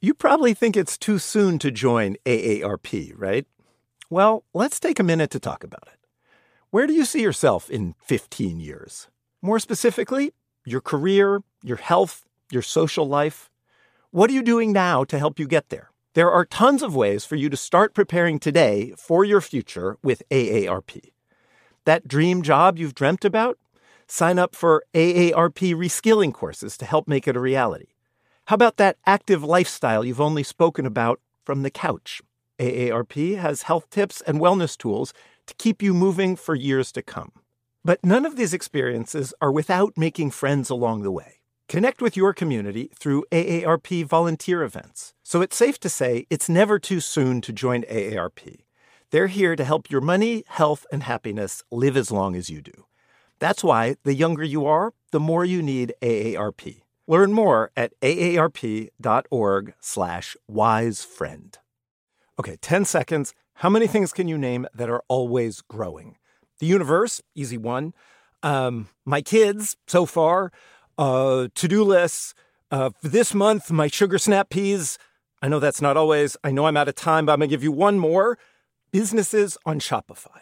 You 0.00 0.14
probably 0.14 0.54
think 0.54 0.76
it's 0.76 0.96
too 0.96 1.18
soon 1.18 1.58
to 1.58 1.70
join 1.70 2.16
AARP, 2.24 3.12
right? 3.16 3.46
Well, 4.08 4.44
let's 4.54 4.78
take 4.78 5.00
a 5.00 5.02
minute 5.02 5.30
to 5.30 5.40
talk 5.40 5.64
about 5.64 5.88
it. 5.92 5.98
Where 6.70 6.86
do 6.86 6.92
you 6.92 7.04
see 7.04 7.22
yourself 7.22 7.70
in 7.70 7.94
15 8.04 8.60
years? 8.60 9.08
More 9.42 9.58
specifically, 9.58 10.32
your 10.64 10.80
career, 10.80 11.42
your 11.62 11.78
health, 11.78 12.24
your 12.52 12.62
social 12.62 13.08
life. 13.08 13.50
What 14.16 14.30
are 14.30 14.32
you 14.32 14.42
doing 14.42 14.72
now 14.72 15.04
to 15.04 15.18
help 15.18 15.38
you 15.38 15.46
get 15.46 15.68
there? 15.68 15.90
There 16.14 16.30
are 16.30 16.46
tons 16.46 16.82
of 16.82 16.96
ways 16.96 17.26
for 17.26 17.36
you 17.36 17.50
to 17.50 17.56
start 17.58 17.92
preparing 17.92 18.38
today 18.38 18.94
for 18.96 19.26
your 19.26 19.42
future 19.42 19.98
with 20.02 20.22
AARP. 20.30 21.12
That 21.84 22.08
dream 22.08 22.40
job 22.40 22.78
you've 22.78 22.94
dreamt 22.94 23.26
about? 23.26 23.58
Sign 24.06 24.38
up 24.38 24.54
for 24.54 24.82
AARP 24.94 25.74
reskilling 25.74 26.32
courses 26.32 26.78
to 26.78 26.86
help 26.86 27.06
make 27.06 27.28
it 27.28 27.36
a 27.36 27.40
reality. 27.40 27.88
How 28.46 28.54
about 28.54 28.78
that 28.78 28.96
active 29.04 29.44
lifestyle 29.44 30.02
you've 30.02 30.18
only 30.18 30.42
spoken 30.42 30.86
about 30.86 31.20
from 31.44 31.62
the 31.62 31.70
couch? 31.70 32.22
AARP 32.58 33.36
has 33.36 33.64
health 33.64 33.90
tips 33.90 34.22
and 34.22 34.40
wellness 34.40 34.78
tools 34.78 35.12
to 35.44 35.54
keep 35.56 35.82
you 35.82 35.92
moving 35.92 36.36
for 36.36 36.54
years 36.54 36.90
to 36.92 37.02
come. 37.02 37.32
But 37.84 38.02
none 38.02 38.24
of 38.24 38.36
these 38.36 38.54
experiences 38.54 39.34
are 39.42 39.52
without 39.52 39.98
making 39.98 40.30
friends 40.30 40.70
along 40.70 41.02
the 41.02 41.12
way. 41.12 41.35
Connect 41.68 42.00
with 42.00 42.16
your 42.16 42.32
community 42.32 42.90
through 42.94 43.24
AARP 43.32 44.04
volunteer 44.04 44.62
events. 44.62 45.14
So 45.24 45.42
it's 45.42 45.56
safe 45.56 45.80
to 45.80 45.88
say 45.88 46.24
it's 46.30 46.48
never 46.48 46.78
too 46.78 47.00
soon 47.00 47.40
to 47.40 47.52
join 47.52 47.82
AARP. 47.82 48.60
They're 49.10 49.26
here 49.26 49.56
to 49.56 49.64
help 49.64 49.90
your 49.90 50.00
money, 50.00 50.44
health, 50.46 50.86
and 50.92 51.02
happiness 51.02 51.64
live 51.72 51.96
as 51.96 52.12
long 52.12 52.36
as 52.36 52.48
you 52.48 52.62
do. 52.62 52.86
That's 53.40 53.64
why 53.64 53.96
the 54.04 54.14
younger 54.14 54.44
you 54.44 54.64
are, 54.64 54.92
the 55.10 55.18
more 55.18 55.44
you 55.44 55.60
need 55.60 55.92
AARP. 56.02 56.82
Learn 57.08 57.32
more 57.32 57.72
at 57.76 57.92
aarp.org 58.00 59.74
slash 59.80 60.36
wisefriend. 60.48 61.56
Okay, 62.38 62.56
10 62.60 62.84
seconds. 62.84 63.34
How 63.54 63.70
many 63.70 63.88
things 63.88 64.12
can 64.12 64.28
you 64.28 64.38
name 64.38 64.68
that 64.72 64.90
are 64.90 65.02
always 65.08 65.62
growing? 65.62 66.16
The 66.60 66.66
universe, 66.66 67.20
easy 67.34 67.58
one. 67.58 67.92
Um, 68.42 68.88
my 69.04 69.20
kids, 69.20 69.76
so 69.88 70.06
far 70.06 70.52
uh, 70.98 71.48
to 71.54 71.68
do 71.68 71.84
lists. 71.84 72.34
Uh, 72.70 72.90
for 73.00 73.08
this 73.08 73.34
month, 73.34 73.70
my 73.70 73.88
sugar 73.88 74.18
snap 74.18 74.50
peas. 74.50 74.98
I 75.42 75.48
know 75.48 75.60
that's 75.60 75.82
not 75.82 75.96
always. 75.96 76.36
I 76.42 76.50
know 76.50 76.66
I'm 76.66 76.76
out 76.76 76.88
of 76.88 76.94
time, 76.94 77.26
but 77.26 77.32
I'm 77.32 77.38
going 77.38 77.48
to 77.48 77.52
give 77.52 77.62
you 77.62 77.72
one 77.72 77.98
more. 77.98 78.38
Businesses 78.90 79.58
on 79.64 79.78
Shopify. 79.78 80.40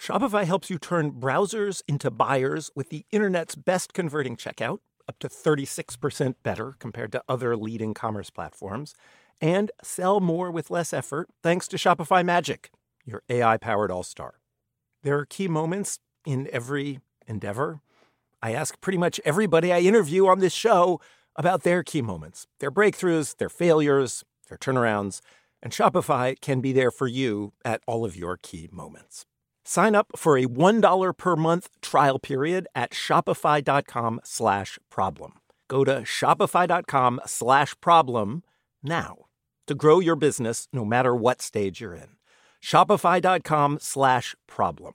Shopify 0.00 0.44
helps 0.44 0.70
you 0.70 0.78
turn 0.78 1.12
browsers 1.12 1.82
into 1.88 2.10
buyers 2.10 2.70
with 2.74 2.90
the 2.90 3.04
internet's 3.10 3.56
best 3.56 3.92
converting 3.92 4.36
checkout, 4.36 4.78
up 5.08 5.18
to 5.18 5.28
36% 5.28 6.36
better 6.42 6.74
compared 6.78 7.12
to 7.12 7.22
other 7.28 7.56
leading 7.56 7.94
commerce 7.94 8.30
platforms, 8.30 8.94
and 9.40 9.70
sell 9.82 10.20
more 10.20 10.50
with 10.50 10.70
less 10.70 10.92
effort 10.92 11.28
thanks 11.42 11.66
to 11.68 11.76
Shopify 11.76 12.24
Magic, 12.24 12.70
your 13.04 13.22
AI 13.28 13.56
powered 13.56 13.90
all 13.90 14.04
star. 14.04 14.34
There 15.02 15.18
are 15.18 15.26
key 15.26 15.48
moments 15.48 15.98
in 16.24 16.48
every 16.52 17.00
endeavor 17.26 17.80
I 18.42 18.52
ask 18.52 18.80
pretty 18.80 18.98
much 18.98 19.20
everybody 19.24 19.72
I 19.72 19.80
interview 19.80 20.26
on 20.26 20.38
this 20.38 20.52
show 20.52 21.00
about 21.36 21.62
their 21.62 21.82
key 21.82 22.02
moments, 22.02 22.46
their 22.60 22.70
breakthroughs, 22.70 23.36
their 23.36 23.48
failures, 23.48 24.24
their 24.48 24.58
turnarounds, 24.58 25.20
and 25.62 25.72
Shopify 25.72 26.40
can 26.40 26.60
be 26.60 26.72
there 26.72 26.90
for 26.90 27.06
you 27.06 27.52
at 27.64 27.80
all 27.86 28.04
of 28.04 28.16
your 28.16 28.36
key 28.36 28.68
moments. 28.72 29.24
Sign 29.64 29.94
up 29.94 30.12
for 30.16 30.38
a 30.38 30.46
$1 30.46 31.16
per 31.16 31.36
month 31.36 31.68
trial 31.82 32.18
period 32.18 32.66
at 32.74 32.92
shopify.com 32.92 34.20
slash 34.24 34.78
problem. 34.88 35.32
Go 35.68 35.84
to 35.84 36.00
shopify.com 36.02 37.20
slash 37.26 37.74
problem 37.80 38.42
now 38.82 39.16
to 39.66 39.74
grow 39.74 40.00
your 40.00 40.16
business 40.16 40.68
no 40.72 40.84
matter 40.84 41.14
what 41.14 41.42
stage 41.42 41.80
you're 41.80 41.94
in. 41.94 42.16
Shopify.com 42.62 43.78
slash 43.80 44.34
problem. 44.46 44.94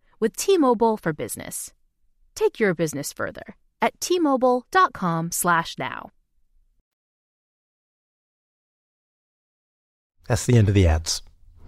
with 0.21 0.37
T-Mobile 0.37 0.95
for 0.95 1.11
Business. 1.11 1.73
Take 2.35 2.59
your 2.59 2.73
business 2.73 3.11
further 3.11 3.57
at 3.81 3.99
t-mobile.com/now. 3.99 6.09
That's 10.27 10.45
the 10.45 10.57
end 10.57 10.69
of 10.69 10.75
the 10.75 10.87
ads. 10.87 11.21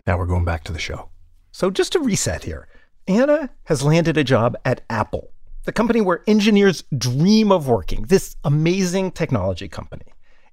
Now 0.07 0.17
we're 0.17 0.25
going 0.25 0.45
back 0.45 0.63
to 0.65 0.71
the 0.71 0.79
show. 0.79 1.09
So 1.51 1.69
just 1.69 1.91
to 1.93 1.99
reset 1.99 2.45
here, 2.45 2.67
Anna 3.07 3.49
has 3.65 3.83
landed 3.83 4.17
a 4.17 4.23
job 4.23 4.55
at 4.63 4.81
Apple, 4.89 5.33
the 5.65 5.71
company 5.71 6.01
where 6.01 6.23
engineers 6.27 6.83
dream 6.97 7.51
of 7.51 7.67
working, 7.67 8.03
this 8.03 8.35
amazing 8.43 9.11
technology 9.11 9.67
company. 9.67 10.05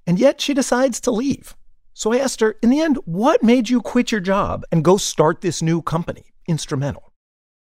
And 0.05 0.19
yet 0.19 0.41
she 0.41 0.53
decides 0.53 0.99
to 1.01 1.11
leave. 1.11 1.55
So 1.93 2.11
I 2.11 2.17
asked 2.17 2.41
her, 2.41 2.57
in 2.61 2.69
the 2.69 2.81
end, 2.81 2.97
what 3.05 3.43
made 3.43 3.69
you 3.69 3.81
quit 3.81 4.11
your 4.11 4.21
job 4.21 4.63
and 4.71 4.83
go 4.83 4.97
start 4.97 5.41
this 5.41 5.61
new 5.61 5.81
company, 5.81 6.25
Instrumental? 6.47 7.10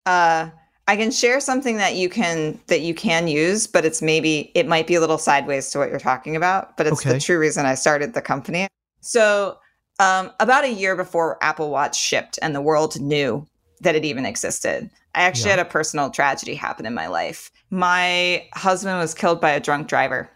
Uh, 0.07 0.51
I 0.87 0.97
can 0.97 1.11
share 1.11 1.41
something 1.41 1.79
that 1.79 1.95
you 1.95 2.09
can 2.09 2.61
that 2.67 2.83
you 2.83 2.95
can 2.95 3.27
use, 3.27 3.67
but 3.67 3.85
it's 3.85 4.03
maybe 4.03 4.51
it 4.55 4.67
might 4.67 4.87
be 4.87 4.95
a 4.95 5.01
little 5.01 5.19
sideways 5.19 5.71
to 5.71 5.79
what 5.79 5.89
you're 5.89 5.99
talking 5.99 6.37
about, 6.37 6.77
but 6.77 6.87
it's 6.87 7.01
okay. 7.01 7.15
the 7.15 7.21
true 7.21 7.39
reason 7.39 7.65
I 7.65 7.75
started 7.75 8.13
the 8.13 8.21
company. 8.21 8.69
So, 9.01 9.59
um, 9.99 10.31
about 10.41 10.65
a 10.65 10.73
year 10.73 10.95
before 10.95 11.43
Apple 11.43 11.71
Watch 11.71 11.99
shipped 11.99 12.39
and 12.43 12.55
the 12.55 12.61
world 12.61 13.01
knew 13.01 13.47
that 13.81 13.95
it 13.95 14.05
even 14.05 14.27
existed, 14.27 14.91
I 15.15 15.23
actually 15.23 15.51
yeah. 15.51 15.57
had 15.57 15.67
a 15.67 15.71
personal 15.71 16.11
tragedy 16.11 16.55
happen 16.55 16.85
in 16.85 16.93
my 16.93 17.07
life. 17.07 17.51
My 17.71 18.47
husband 18.53 18.99
was 18.99 19.15
killed 19.15 19.41
by 19.41 19.51
a 19.51 19.61
drunk 19.61 19.89
driver. 19.89 20.29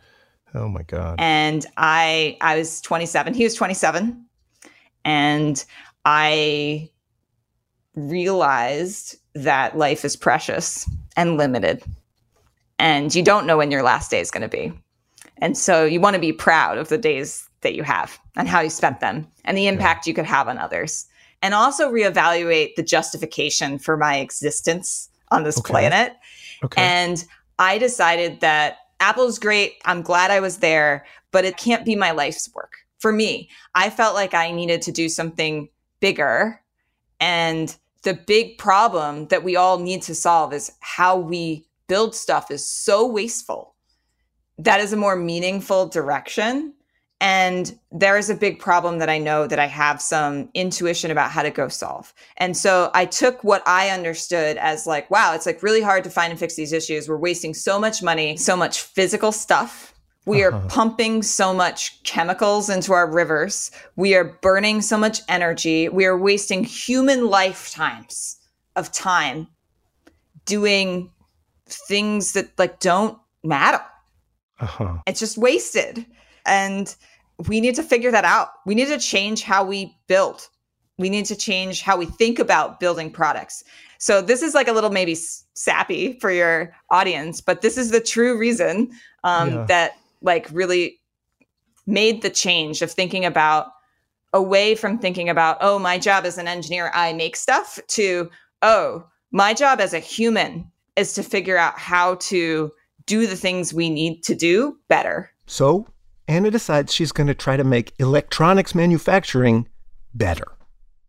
Oh 0.55 0.69
my 0.69 0.83
god. 0.83 1.17
And 1.19 1.67
I 1.77 2.39
I 2.41 2.57
was 2.57 2.81
27. 2.81 3.35
He 3.35 3.45
was 3.45 3.55
27. 3.55 4.25
And 5.05 5.65
I 6.07 6.91
realized 7.99 9.17
that 9.35 9.77
life 9.77 10.05
is 10.05 10.17
precious 10.17 10.89
and 11.17 11.37
limited. 11.37 11.83
And 12.79 13.15
you 13.15 13.23
don't 13.23 13.47
know 13.47 13.57
when 13.57 13.71
your 13.71 13.83
last 13.83 14.11
day 14.11 14.21
is 14.21 14.31
going 14.31 14.43
to 14.43 14.49
be. 14.49 14.73
And 15.39 15.57
so 15.57 15.85
you 15.85 16.01
want 16.01 16.15
to 16.15 16.21
be 16.21 16.33
proud 16.33 16.79
of 16.79 16.89
the 16.89 16.99
days 16.99 17.49
that 17.63 17.75
you 17.75 17.83
have 17.83 18.19
and 18.37 18.49
how 18.49 18.61
you 18.61 18.71
spent 18.71 19.01
them 19.01 19.27
and 19.45 19.57
the 19.57 19.67
impact 19.67 20.07
yeah. 20.07 20.11
you 20.11 20.15
could 20.15 20.25
have 20.25 20.49
on 20.49 20.59
others. 20.59 21.07
And 21.43 21.55
also 21.55 21.91
reevaluate 21.91 22.75
the 22.75 22.83
justification 22.83 23.79
for 23.79 23.97
my 23.97 24.17
existence 24.17 25.09
on 25.31 25.45
this 25.45 25.59
okay. 25.59 25.71
planet. 25.71 26.17
Okay. 26.65 26.83
And 26.83 27.25
I 27.59 27.79
decided 27.79 28.41
that 28.41 28.79
Apple's 29.01 29.39
great. 29.39 29.75
I'm 29.85 30.03
glad 30.03 30.31
I 30.31 30.41
was 30.41 30.59
there, 30.59 31.07
but 31.31 31.45
it 31.45 31.57
can't 31.57 31.85
be 31.85 31.95
my 31.95 32.11
life's 32.11 32.53
work. 32.55 32.73
For 32.99 33.13
me, 33.13 33.49
I 33.75 33.91
felt 33.91 34.15
like 34.15 34.35
I 34.35 34.51
needed 34.51 34.83
to 34.83 34.93
do 34.93 35.09
something 35.09 35.69
bigger 36.01 36.61
and 37.21 37.77
the 38.03 38.15
big 38.15 38.59
problem 38.59 39.27
that 39.29 39.45
we 39.45 39.57
all 39.57 39.79
need 39.79 40.03
to 40.03 40.15
solve 40.15 40.53
is 40.53 40.73
how 40.81 41.17
we 41.17 41.67
build 41.89 42.15
stuff 42.15 42.51
is 42.51 42.65
so 42.65 43.07
wasteful. 43.07 43.75
That 44.59 44.81
is 44.81 44.93
a 44.93 44.97
more 44.97 45.17
meaningful 45.17 45.89
direction. 45.89 46.75
And 47.21 47.77
there 47.91 48.17
is 48.17 48.31
a 48.31 48.35
big 48.35 48.61
problem 48.61 48.99
that 48.99 49.09
I 49.09 49.19
know 49.19 49.49
that 49.49 49.59
I 49.59 49.67
have 49.67 50.01
some 50.01 50.51
intuition 50.55 51.11
about 51.11 51.33
how 51.33 51.43
to 51.43 51.51
go 51.51 51.67
solve. 51.67 52.15
And 52.37 52.57
so 52.57 52.91
I 52.95 53.07
took 53.07 53.43
what 53.43 53.67
I 53.67 53.91
understood 53.91 54.57
as 54.59 54.87
like, 54.87 55.11
wow, 55.11 55.35
it's 55.35 55.47
like 55.47 55.63
really 55.63 55.83
hard 55.83 56.05
to 56.05 56.11
find 56.11 56.31
and 56.31 56.39
fix 56.39 56.55
these 56.55 56.73
issues. 56.73 57.09
We're 57.09 57.17
wasting 57.17 57.55
so 57.55 57.81
much 57.81 58.05
money, 58.05 58.37
so 58.37 58.57
much 58.57 58.83
physical 58.83 59.33
stuff. 59.33 59.95
We 60.29 60.45
are 60.45 60.53
Uh-huh. 60.53 60.69
pumping 60.69 61.23
so 61.23 61.55
much 61.55 62.03
chemicals 62.05 62.69
into 62.69 62.93
our 62.93 63.11
rivers. 63.11 63.71
We 63.97 64.15
are 64.15 64.25
burning 64.43 64.83
so 64.83 64.97
much 64.99 65.21
energy. 65.29 65.89
We 65.89 66.05
are 66.05 66.17
wasting 66.19 66.65
human 66.65 67.27
lifetimes 67.29 68.37
of 68.77 68.93
time 68.93 69.49
doing 70.45 71.11
things 71.67 72.33
that 72.33 72.47
like 72.59 72.79
don't 72.81 73.19
matter. 73.43 73.81
Uh-huh. 74.61 74.99
It's 75.07 75.21
just 75.21 75.39
wasted. 75.39 76.05
And 76.47 76.95
we 77.49 77.61
need 77.61 77.75
to 77.77 77.83
figure 77.83 78.11
that 78.11 78.25
out. 78.25 78.49
We 78.67 78.75
need 78.75 78.89
to 78.89 78.99
change 78.99 79.43
how 79.43 79.65
we 79.65 79.97
build. 80.09 80.49
We 80.99 81.09
need 81.09 81.27
to 81.27 81.37
change 81.37 81.83
how 81.83 81.97
we 81.97 82.07
think 82.07 82.39
about 82.39 82.81
building 82.81 83.11
products. 83.11 83.63
So 83.99 84.21
this 84.21 84.43
is 84.43 84.55
like 84.55 84.69
a 84.69 84.73
little 84.73 84.91
maybe 84.91 85.17
sappy 85.55 86.19
for 86.21 86.31
your 86.31 86.73
audience, 86.91 87.41
but 87.41 87.63
this 87.63 87.77
is 87.79 87.91
the 87.91 88.01
true 88.01 88.37
reason 88.39 88.91
um, 89.25 89.51
Yeah. 89.53 89.65
that 89.69 89.93
like 90.23 90.49
really 90.53 91.01
made 91.87 92.23
the 92.23 92.31
change 92.31 92.83
of 92.83 92.91
thinking 92.91 93.25
about 93.25 93.69
away 94.33 94.75
from 94.75 94.99
thinking 94.99 95.29
about 95.29 95.57
oh 95.61 95.79
my 95.79 95.99
job 95.99 96.27
as 96.27 96.37
an 96.37 96.47
engineer 96.47 96.91
i 96.95 97.13
make 97.15 97.35
stuff 97.35 97.79
to 97.87 98.31
oh 98.61 99.03
my 99.33 99.55
job 99.55 99.81
as 99.81 99.95
a 99.95 99.99
human 99.99 100.71
is 100.97 101.15
to 101.15 101.23
figure 101.23 101.57
out 101.57 101.79
how 101.79 102.17
to 102.17 102.71
do 103.07 103.27
the 103.27 103.37
things 103.37 103.73
we 103.73 103.89
need 103.89 104.23
to 104.23 104.35
do 104.35 104.77
better 104.89 105.31
So 105.47 105.87
Anna 106.29 106.51
decides 106.51 106.93
she's 106.93 107.11
going 107.11 107.27
to 107.27 107.35
try 107.35 107.57
to 107.57 107.65
make 107.65 107.95
electronics 107.99 108.75
manufacturing 108.75 109.67
better, 110.15 110.47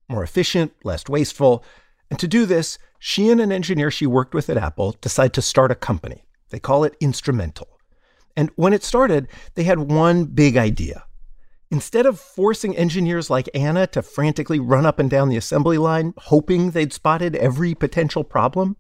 more 0.08 0.24
efficient, 0.24 0.72
less 0.86 1.08
wasteful. 1.10 1.64
And 2.10 2.18
to 2.20 2.28
do 2.28 2.46
this, 2.46 2.80
she 3.00 3.30
and 3.30 3.42
an 3.42 3.52
engineer 3.52 3.92
she 3.92 4.08
worked 4.08 4.34
with 4.34 4.50
at 4.50 4.58
Apple 4.58 4.96
decide 5.02 5.34
to 5.34 5.42
start 5.42 5.72
a 5.72 5.76
company. 5.76 6.24
They 6.52 6.60
call 6.60 6.86
it 6.86 6.96
Instrumental. 7.02 7.79
And 8.36 8.50
when 8.56 8.74
it 8.74 8.84
started, 8.84 9.28
they 9.56 9.64
had 9.64 9.80
one 9.80 10.26
big 10.26 10.58
idea. 10.58 11.06
Instead 11.72 12.06
of 12.06 12.20
forcing 12.20 12.76
engineers 12.76 13.30
like 13.30 13.50
Anna 13.54 13.86
to 13.88 14.02
frantically 14.02 14.60
run 14.60 14.86
up 14.86 14.98
and 14.98 15.10
down 15.10 15.30
the 15.30 15.38
assembly 15.38 15.78
line, 15.78 16.14
hoping 16.18 16.72
they'd 16.72 16.94
spotted 16.94 17.36
every 17.36 17.76
potential 17.76 18.24
problem, 18.24 18.76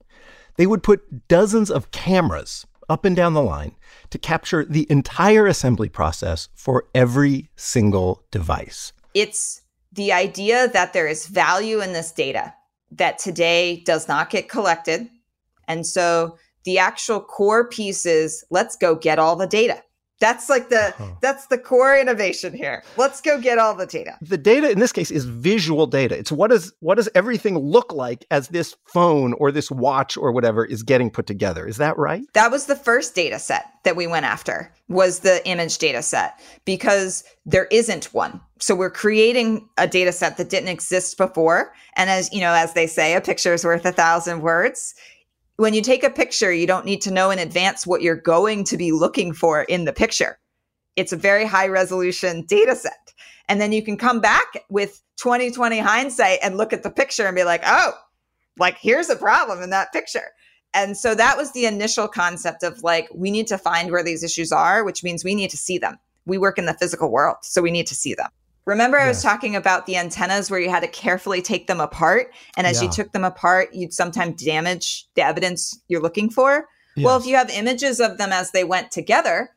they 0.58 0.66
would 0.66 0.82
put 0.82 1.28
dozens 1.28 1.70
of 1.70 1.92
cameras 1.92 2.66
up 2.90 3.06
and 3.06 3.16
down 3.16 3.34
the 3.34 3.44
line 3.44 3.76
to 4.10 4.18
capture 4.18 4.66
the 4.66 4.88
entire 4.90 5.46
assembly 5.46 5.88
process 5.88 6.50
for 6.56 6.86
every 6.96 7.52
single 7.56 8.24
device. 8.32 8.92
it's 9.14 9.62
the 9.92 10.12
idea 10.14 10.68
that 10.68 10.94
there 10.94 11.08
is 11.08 11.26
value 11.26 11.82
in 11.82 11.94
this 11.94 12.12
data 12.12 12.54
that 12.92 13.18
today 13.18 13.82
does 13.86 14.08
not 14.08 14.30
get 14.30 14.48
collected 14.48 15.10
and 15.68 15.86
so 15.86 16.38
the 16.70 16.78
actual 16.78 17.20
core 17.20 17.66
piece 17.68 18.06
is 18.06 18.46
let's 18.58 18.76
go 18.86 18.96
get 19.08 19.18
all 19.24 19.36
the 19.36 19.48
data 19.48 19.78
that's 20.22 20.50
like 20.50 20.68
the 20.76 20.86
Uh-huh. 20.90 21.06
that's 21.22 21.46
the 21.48 21.58
core 21.58 21.96
innovation 22.04 22.52
here 22.54 22.84
let's 22.98 23.22
go 23.22 23.40
get 23.40 23.58
all 23.58 23.74
the 23.74 23.86
data 23.86 24.14
The 24.22 24.38
data 24.38 24.68
in 24.70 24.80
this 24.84 24.92
case 24.92 25.12
is 25.20 25.24
visual 25.26 25.88
data. 25.88 26.16
It's 26.22 26.32
what 26.40 26.50
does 26.54 26.66
what 26.82 26.96
does 27.00 27.08
everything 27.16 27.56
look 27.76 27.90
like 27.94 28.26
as 28.38 28.50
this 28.50 28.76
phone 28.94 29.32
or 29.40 29.48
this 29.58 29.72
watch 29.72 30.18
or 30.18 30.30
whatever 30.34 30.62
is 30.66 30.84
getting 30.84 31.10
put 31.10 31.26
together. 31.34 31.64
Is 31.72 31.78
that 31.78 31.96
right? 32.08 32.24
that 32.34 32.52
was 32.52 32.64
the 32.66 32.76
first 32.76 33.16
data 33.16 33.40
set 33.40 33.64
that 33.86 33.96
we 33.96 34.08
went 34.08 34.26
after 34.36 34.56
was 34.90 35.20
the 35.28 35.38
image 35.54 35.78
data 35.78 36.02
set 36.02 36.30
because 36.66 37.24
there 37.54 37.68
isn't 37.80 38.06
one 38.14 38.34
so 38.60 38.76
we're 38.76 38.98
creating 39.06 39.50
a 39.78 39.88
data 39.88 40.12
set 40.12 40.36
that 40.38 40.50
didn't 40.50 40.74
exist 40.78 41.18
before 41.18 41.60
and 41.96 42.10
as 42.10 42.24
you 42.36 42.42
know 42.46 42.54
as 42.54 42.74
they 42.74 42.88
say 42.88 43.08
a 43.16 43.22
picture 43.22 43.54
is 43.54 43.64
worth 43.64 43.86
a 43.86 43.94
thousand 44.04 44.42
words 44.42 44.94
when 45.60 45.74
you 45.74 45.82
take 45.82 46.04
a 46.04 46.10
picture 46.10 46.52
you 46.52 46.68
don't 46.68 46.86
need 46.86 47.02
to 47.02 47.12
know 47.12 47.30
in 47.30 47.40
advance 47.40 47.86
what 47.86 48.02
you're 48.02 48.16
going 48.16 48.64
to 48.64 48.78
be 48.78 48.92
looking 48.92 49.34
for 49.34 49.64
in 49.64 49.86
the 49.86 49.94
picture 49.94 50.40
it's 50.96 51.14
a 51.14 51.18
very 51.18 51.46
high 51.46 51.68
resolution 51.68 52.44
data 52.46 52.76
set 52.76 53.14
and 53.48 53.60
then 53.60 53.72
you 53.72 53.84
can 53.84 53.98
come 53.98 54.20
back 54.20 54.64
with 54.70 55.02
2020 55.18 55.80
hindsight 55.80 56.40
and 56.42 56.58
look 56.58 56.74
at 56.74 56.84
the 56.84 56.90
picture 56.90 57.26
and 57.26 57.36
be 57.36 57.44
like 57.44 57.62
oh 57.66 57.94
like 58.58 58.78
here's 58.78 59.10
a 59.10 59.16
problem 59.16 59.62
in 59.62 59.70
that 59.70 59.92
picture 59.94 60.32
and 60.74 60.98
so 60.98 61.16
that 61.16 61.38
was 61.38 61.52
the 61.52 61.66
initial 61.66 62.08
concept 62.08 62.64
of 62.64 62.84
like, 62.84 63.10
we 63.14 63.32
need 63.32 63.48
to 63.48 63.58
find 63.58 63.92
where 63.92 64.04
these 64.04 64.24
issues 64.24 64.52
are, 64.52 64.84
which 64.84 65.04
means 65.04 65.24
we 65.24 65.36
need 65.36 65.50
to 65.50 65.58
see 65.58 65.78
them. 65.78 65.98
We 66.26 66.38
work 66.38 66.58
in 66.58 66.66
the 66.66 66.76
physical 66.76 67.12
world, 67.12 67.38
so 67.42 67.62
we 67.62 67.72
need 67.72 67.88
to 67.88 67.96
see 67.96 68.14
them. 68.14 68.30
Remember, 68.70 69.00
I 69.00 69.08
was 69.08 69.24
talking 69.24 69.56
about 69.56 69.88
the 69.88 69.98
antennas 69.98 70.52
where 70.52 70.60
you 70.60 70.70
had 70.70 70.82
to 70.82 70.88
carefully 70.88 71.42
take 71.42 71.66
them 71.66 71.80
apart. 71.80 72.32
And 72.56 72.68
as 72.68 72.84
you 72.84 72.90
took 72.92 73.12
them 73.14 73.24
apart, 73.24 73.74
you'd 73.74 73.94
sometimes 73.96 74.44
damage 74.44 75.08
the 75.16 75.24
evidence 75.24 75.82
you're 75.88 76.02
looking 76.02 76.30
for. 76.30 76.68
Well, 76.96 77.18
if 77.18 77.26
you 77.26 77.36
have 77.36 77.50
images 77.50 78.00
of 78.00 78.20
them 78.20 78.32
as 78.32 78.52
they 78.52 78.64
went 78.64 78.92
together, 78.92 79.50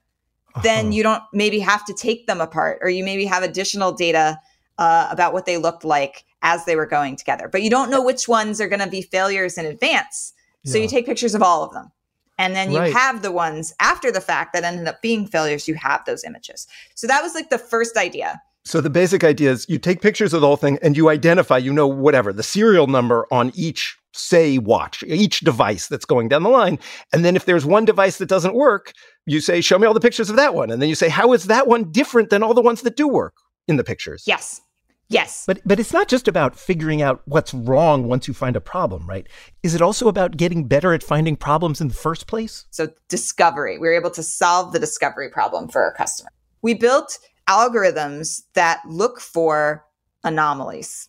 then 0.62 0.86
Uh-huh. 0.86 0.94
you 0.94 1.02
don't 1.02 1.22
maybe 1.34 1.58
have 1.58 1.84
to 1.84 1.92
take 1.92 2.26
them 2.26 2.40
apart, 2.40 2.78
or 2.80 2.88
you 2.88 3.04
maybe 3.04 3.26
have 3.26 3.42
additional 3.42 3.92
data 3.92 4.38
uh, 4.78 5.08
about 5.10 5.34
what 5.34 5.44
they 5.44 5.58
looked 5.58 5.84
like 5.84 6.24
as 6.40 6.64
they 6.64 6.74
were 6.74 6.86
going 6.86 7.14
together. 7.16 7.48
But 7.48 7.62
you 7.62 7.68
don't 7.68 7.90
know 7.90 8.02
which 8.02 8.28
ones 8.28 8.60
are 8.62 8.68
going 8.68 8.80
to 8.80 8.88
be 8.88 9.02
failures 9.02 9.58
in 9.58 9.66
advance. 9.66 10.32
So 10.64 10.78
Yeah. 10.78 10.84
you 10.84 10.88
take 10.88 11.04
pictures 11.04 11.34
of 11.34 11.42
all 11.42 11.62
of 11.62 11.72
them. 11.74 11.92
And 12.38 12.56
then 12.56 12.70
you 12.70 12.78
Right. 12.78 12.94
have 12.94 13.20
the 13.20 13.30
ones 13.30 13.74
after 13.78 14.10
the 14.10 14.22
fact 14.22 14.54
that 14.54 14.64
ended 14.64 14.88
up 14.88 15.02
being 15.02 15.26
failures, 15.26 15.68
you 15.68 15.74
have 15.74 16.04
those 16.06 16.24
images. 16.24 16.66
So 16.94 17.06
that 17.06 17.22
was 17.22 17.34
like 17.34 17.50
the 17.50 17.58
first 17.58 17.98
idea. 17.98 18.40
So 18.64 18.80
the 18.80 18.90
basic 18.90 19.24
idea 19.24 19.50
is 19.50 19.66
you 19.68 19.78
take 19.78 20.00
pictures 20.00 20.32
of 20.32 20.40
the 20.40 20.46
whole 20.46 20.56
thing 20.56 20.78
and 20.82 20.96
you 20.96 21.08
identify, 21.08 21.58
you 21.58 21.72
know, 21.72 21.86
whatever, 21.88 22.32
the 22.32 22.42
serial 22.42 22.86
number 22.86 23.26
on 23.32 23.50
each, 23.54 23.96
say, 24.12 24.58
watch, 24.58 25.02
each 25.06 25.40
device 25.40 25.88
that's 25.88 26.04
going 26.04 26.28
down 26.28 26.44
the 26.44 26.48
line. 26.48 26.78
And 27.12 27.24
then 27.24 27.34
if 27.34 27.44
there's 27.44 27.66
one 27.66 27.84
device 27.84 28.18
that 28.18 28.28
doesn't 28.28 28.54
work, 28.54 28.92
you 29.26 29.40
say, 29.40 29.60
show 29.60 29.78
me 29.78 29.86
all 29.86 29.94
the 29.94 30.00
pictures 30.00 30.30
of 30.30 30.36
that 30.36 30.54
one. 30.54 30.70
And 30.70 30.80
then 30.80 30.88
you 30.88 30.94
say, 30.94 31.08
how 31.08 31.32
is 31.32 31.44
that 31.44 31.66
one 31.66 31.90
different 31.90 32.30
than 32.30 32.42
all 32.42 32.54
the 32.54 32.62
ones 32.62 32.82
that 32.82 32.96
do 32.96 33.08
work 33.08 33.34
in 33.66 33.76
the 33.76 33.84
pictures? 33.84 34.24
Yes. 34.26 34.60
Yes. 35.08 35.44
But 35.46 35.60
but 35.66 35.78
it's 35.78 35.92
not 35.92 36.08
just 36.08 36.26
about 36.26 36.56
figuring 36.56 37.02
out 37.02 37.20
what's 37.26 37.52
wrong 37.52 38.08
once 38.08 38.26
you 38.26 38.32
find 38.32 38.56
a 38.56 38.62
problem, 38.62 39.06
right? 39.06 39.26
Is 39.62 39.74
it 39.74 39.82
also 39.82 40.08
about 40.08 40.38
getting 40.38 40.66
better 40.66 40.94
at 40.94 41.02
finding 41.02 41.36
problems 41.36 41.82
in 41.82 41.88
the 41.88 41.94
first 41.94 42.26
place? 42.26 42.64
So 42.70 42.88
discovery, 43.08 43.76
we 43.76 43.88
were 43.88 43.94
able 43.94 44.10
to 44.12 44.22
solve 44.22 44.72
the 44.72 44.78
discovery 44.78 45.28
problem 45.28 45.68
for 45.68 45.82
our 45.82 45.92
customer. 45.92 46.30
We 46.62 46.72
built 46.72 47.18
algorithms 47.56 48.42
that 48.54 48.80
look 48.88 49.20
for 49.20 49.84
anomalies. 50.24 51.08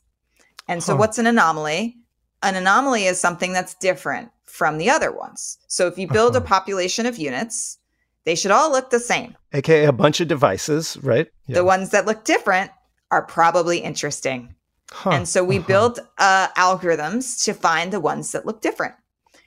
And 0.67 0.83
so 0.83 0.93
Huh. 0.93 0.99
what's 0.99 1.17
an 1.17 1.27
anomaly? 1.27 1.97
An 2.41 2.55
anomaly 2.55 3.05
is 3.05 3.19
something 3.19 3.53
that's 3.53 3.75
different 3.75 4.29
from 4.45 4.77
the 4.77 4.89
other 4.89 5.11
ones. 5.11 5.57
So 5.67 5.87
if 5.87 5.97
you 5.97 6.07
build 6.07 6.35
a 6.35 6.39
Uh-huh. 6.39 6.47
population 6.47 7.05
of 7.05 7.17
units, 7.17 7.77
they 8.25 8.35
should 8.35 8.51
all 8.51 8.71
look 8.71 8.89
the 8.89 8.99
same. 8.99 9.35
AKA 9.53 9.85
a 9.85 9.91
bunch 9.91 10.19
of 10.21 10.27
devices, 10.27 10.97
right? 11.01 11.27
Yeah. 11.47 11.55
The 11.55 11.63
ones 11.65 11.89
that 11.89 12.05
look 12.05 12.23
different 12.23 12.71
are 13.11 13.23
probably 13.25 13.77
interesting. 13.79 14.55
Huh. 14.91 15.11
And 15.15 15.27
so 15.27 15.43
we 15.43 15.57
Uh-huh. 15.57 15.67
built 15.73 15.99
uh, 16.17 16.47
algorithms 16.57 17.43
to 17.45 17.53
find 17.53 17.91
the 17.91 17.99
ones 17.99 18.31
that 18.31 18.45
look 18.45 18.61
different. 18.61 18.95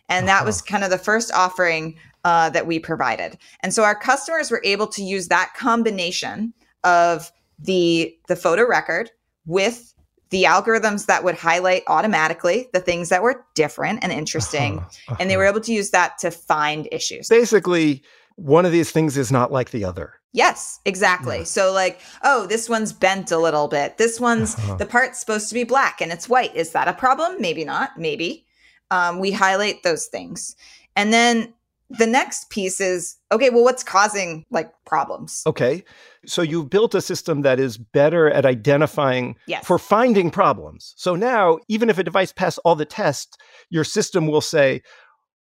And 0.08 0.28
that 0.28 0.44
was 0.44 0.56
Uh-huh. 0.60 0.70
kind 0.72 0.84
of 0.84 0.90
the 0.90 1.04
first 1.10 1.32
offering 1.32 1.84
uh, 2.24 2.50
that 2.50 2.66
we 2.66 2.78
provided. 2.80 3.38
And 3.62 3.72
so 3.72 3.84
our 3.84 3.94
customers 3.94 4.50
were 4.50 4.60
able 4.64 4.88
to 4.88 5.02
use 5.02 5.28
that 5.28 5.54
combination 5.56 6.52
of 6.86 7.30
the 7.58 8.16
the 8.28 8.36
photo 8.36 8.66
record 8.66 9.10
with 9.44 9.92
the 10.30 10.44
algorithms 10.44 11.06
that 11.06 11.22
would 11.24 11.36
highlight 11.36 11.82
automatically 11.86 12.68
the 12.72 12.80
things 12.80 13.08
that 13.10 13.22
were 13.22 13.44
different 13.54 14.00
and 14.02 14.12
interesting. 14.12 14.78
Uh-huh. 14.78 15.16
And 15.20 15.30
they 15.30 15.36
were 15.36 15.44
able 15.46 15.60
to 15.60 15.72
use 15.72 15.90
that 15.90 16.18
to 16.18 16.30
find 16.30 16.88
issues. 16.90 17.28
basically 17.28 18.02
one 18.34 18.66
of 18.66 18.72
these 18.72 18.90
things 18.90 19.16
is 19.16 19.30
not 19.32 19.50
like 19.52 19.70
the 19.70 19.84
other. 19.84 20.14
Yes, 20.32 20.80
exactly. 20.84 21.38
Yeah. 21.38 21.44
So 21.44 21.72
like, 21.72 22.00
oh, 22.22 22.46
this 22.46 22.68
one's 22.68 22.92
bent 22.92 23.30
a 23.30 23.38
little 23.38 23.68
bit. 23.68 23.96
This 23.98 24.20
one's 24.20 24.54
Uh-huh. 24.56 24.74
the 24.74 24.84
part's 24.84 25.20
supposed 25.20 25.48
to 25.48 25.54
be 25.54 25.64
black 25.64 26.00
and 26.02 26.12
it's 26.12 26.28
white. 26.28 26.54
Is 26.54 26.72
that 26.72 26.88
a 26.88 26.92
problem? 26.92 27.36
Maybe 27.40 27.64
not. 27.64 27.96
Maybe. 27.96 28.44
Um, 28.90 29.18
we 29.20 29.30
highlight 29.32 29.82
those 29.82 30.06
things, 30.06 30.54
and 30.94 31.12
then 31.12 31.54
the 31.90 32.06
next 32.06 32.50
piece 32.50 32.80
is 32.80 33.16
okay. 33.30 33.50
Well, 33.50 33.62
what's 33.64 33.84
causing 33.84 34.44
like 34.50 34.72
problems? 34.84 35.42
Okay. 35.46 35.84
So 36.26 36.42
you've 36.42 36.68
built 36.70 36.94
a 36.94 37.00
system 37.00 37.42
that 37.42 37.60
is 37.60 37.78
better 37.78 38.28
at 38.30 38.44
identifying 38.44 39.36
Yes. 39.46 39.64
for 39.66 39.78
finding 39.78 40.30
problems. 40.30 40.94
So 40.96 41.14
now, 41.14 41.58
even 41.68 41.88
if 41.88 41.98
a 41.98 42.02
device 42.02 42.32
passed 42.32 42.58
all 42.64 42.74
the 42.74 42.84
tests, 42.84 43.36
your 43.70 43.84
system 43.84 44.26
will 44.26 44.40
say, 44.40 44.82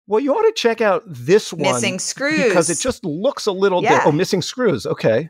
well, 0.08 0.19
you 0.19 0.34
ought 0.36 0.43
to 0.43 0.53
check 0.55 0.81
out 0.81 1.01
this 1.08 1.51
one 1.51 1.73
Missing 1.73 1.97
screws 1.99 2.43
because 2.43 2.69
it 2.69 2.79
just 2.79 3.03
looks 3.03 3.47
a 3.47 3.51
little 3.51 3.81
di- 3.81 4.01
oh 4.05 4.12
missing 4.12 4.43
screws. 4.43 4.86
Okay. 4.86 5.29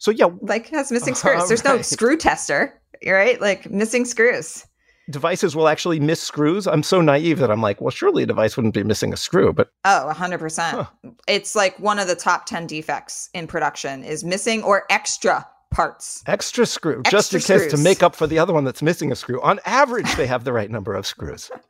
So 0.00 0.10
yeah, 0.10 0.26
like 0.42 0.68
has 0.70 0.90
missing 0.90 1.14
screws. 1.20 1.46
There's 1.46 1.64
no 1.64 1.80
screw 1.82 2.16
tester, 2.16 2.80
right? 3.06 3.40
Like 3.40 3.70
missing 3.70 4.04
screws. 4.04 4.66
Devices 5.10 5.54
will 5.56 5.68
actually 5.68 6.00
miss 6.00 6.20
screws. 6.22 6.66
I'm 6.66 6.82
so 6.82 7.00
naive 7.00 7.38
that 7.38 7.50
I'm 7.50 7.62
like, 7.62 7.80
well, 7.80 7.90
surely 7.90 8.22
a 8.22 8.26
device 8.26 8.56
wouldn't 8.56 8.74
be 8.74 8.82
missing 8.82 9.12
a 9.12 9.16
screw, 9.16 9.52
but 9.52 9.70
Oh, 9.84 10.10
100%. 10.14 10.70
Huh. 10.70 10.86
It's 11.28 11.54
like 11.54 11.78
one 11.78 11.98
of 11.98 12.08
the 12.08 12.16
top 12.16 12.46
10 12.46 12.66
defects 12.66 13.28
in 13.34 13.46
production 13.46 14.02
is 14.04 14.24
missing 14.24 14.62
or 14.62 14.84
extra 14.90 15.46
parts. 15.70 16.22
Extra 16.26 16.64
screw, 16.66 17.02
just 17.10 17.32
in 17.32 17.38
Extra 17.38 17.58
case 17.60 17.70
to 17.72 17.76
make 17.78 18.02
up 18.02 18.14
for 18.16 18.26
the 18.26 18.38
other 18.38 18.52
one 18.52 18.64
that's 18.64 18.82
missing 18.82 19.12
a 19.12 19.16
screw. 19.16 19.40
On 19.42 19.60
average, 19.66 20.12
they 20.16 20.26
have 20.26 20.44
the 20.44 20.52
right 20.52 20.70
number 20.70 20.94
of 20.94 21.06
screws. 21.06 21.50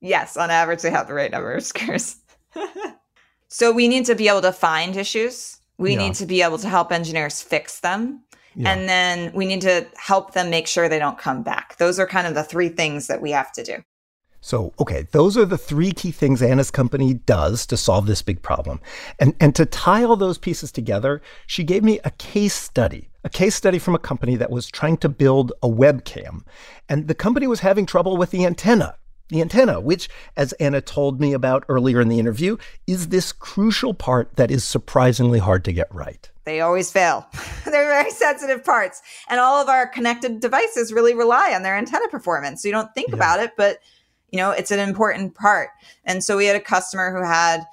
Yes, 0.00 0.36
on 0.36 0.50
average, 0.50 0.82
they 0.82 0.90
have 0.90 1.06
the 1.08 1.14
right 1.14 1.30
number 1.30 1.50
of 1.54 1.64
screws. 1.64 2.16
so 3.48 3.72
we 3.72 3.88
need 3.88 4.04
to 4.06 4.14
be 4.14 4.28
able 4.28 4.42
to 4.42 4.52
find 4.52 4.96
issues. 4.96 5.56
We 5.78 5.92
Yeah. 5.92 5.98
need 5.98 6.14
to 6.16 6.26
be 6.26 6.42
able 6.42 6.58
to 6.58 6.68
help 6.68 6.92
engineers 6.92 7.40
fix 7.40 7.80
them. 7.80 8.22
Yeah. 8.56 8.72
And 8.72 8.88
then 8.88 9.32
we 9.34 9.46
need 9.46 9.62
to 9.62 9.86
help 9.96 10.32
them 10.32 10.50
make 10.50 10.66
sure 10.66 10.88
they 10.88 10.98
don't 10.98 11.18
come 11.18 11.42
back. 11.42 11.76
Those 11.76 11.98
are 11.98 12.06
kind 12.06 12.26
of 12.26 12.34
the 12.34 12.44
three 12.44 12.68
things 12.68 13.06
that 13.08 13.20
we 13.20 13.32
have 13.32 13.52
to 13.52 13.62
do. 13.62 13.84
So, 14.44 14.74
okay, 14.78 15.06
those 15.12 15.38
are 15.38 15.46
the 15.46 15.56
three 15.56 15.90
key 15.90 16.10
things 16.10 16.42
Anna's 16.42 16.70
company 16.70 17.14
does 17.14 17.64
to 17.64 17.78
solve 17.78 18.04
this 18.06 18.20
big 18.20 18.42
problem. 18.42 18.78
And, 19.18 19.34
and 19.40 19.54
to 19.54 19.64
tie 19.64 20.04
all 20.04 20.16
those 20.16 20.36
pieces 20.36 20.70
together, 20.70 21.22
she 21.46 21.64
gave 21.64 21.82
me 21.82 21.98
a 22.04 22.10
case 22.10 22.52
study, 22.52 23.08
a 23.24 23.30
case 23.30 23.54
study 23.54 23.78
from 23.78 23.94
a 23.94 23.98
company 23.98 24.36
that 24.36 24.50
was 24.50 24.68
trying 24.68 24.98
to 24.98 25.08
build 25.08 25.54
a 25.62 25.68
webcam. 25.68 26.42
And 26.90 27.08
the 27.08 27.14
company 27.14 27.46
was 27.46 27.60
having 27.60 27.86
trouble 27.86 28.18
with 28.18 28.32
the 28.32 28.44
antenna. 28.44 28.96
The 29.30 29.40
antenna, 29.40 29.80
which, 29.80 30.10
as 30.36 30.52
Anna 30.54 30.82
told 30.82 31.22
me 31.22 31.32
about 31.32 31.64
earlier 31.70 31.98
in 32.02 32.08
the 32.08 32.18
interview, 32.18 32.58
is 32.86 33.08
this 33.08 33.32
crucial 33.32 33.94
part 33.94 34.36
that 34.36 34.50
is 34.50 34.62
surprisingly 34.62 35.38
hard 35.38 35.64
to 35.64 35.72
get 35.72 35.92
right. 35.94 36.30
They 36.44 36.60
always 36.60 36.90
fail. 36.90 37.26
They're 37.64 37.88
very 37.88 38.10
sensitive 38.10 38.64
parts. 38.64 39.02
And 39.28 39.40
all 39.40 39.60
of 39.60 39.68
our 39.68 39.86
connected 39.86 40.40
devices 40.40 40.92
really 40.92 41.14
rely 41.14 41.54
on 41.54 41.62
their 41.62 41.76
antenna 41.76 42.08
performance. 42.08 42.62
So 42.62 42.68
you 42.68 42.72
don't 42.72 42.92
think 42.94 43.10
Yeah. 43.10 43.16
about 43.16 43.40
it, 43.40 43.52
but 43.56 43.78
you 44.30 44.38
know, 44.38 44.50
it's 44.50 44.70
an 44.70 44.80
important 44.80 45.34
part. 45.34 45.70
And 46.04 46.22
so 46.24 46.36
we 46.36 46.46
had 46.46 46.56
a 46.56 46.60
customer 46.60 47.16
who 47.16 47.24
had 47.24 47.64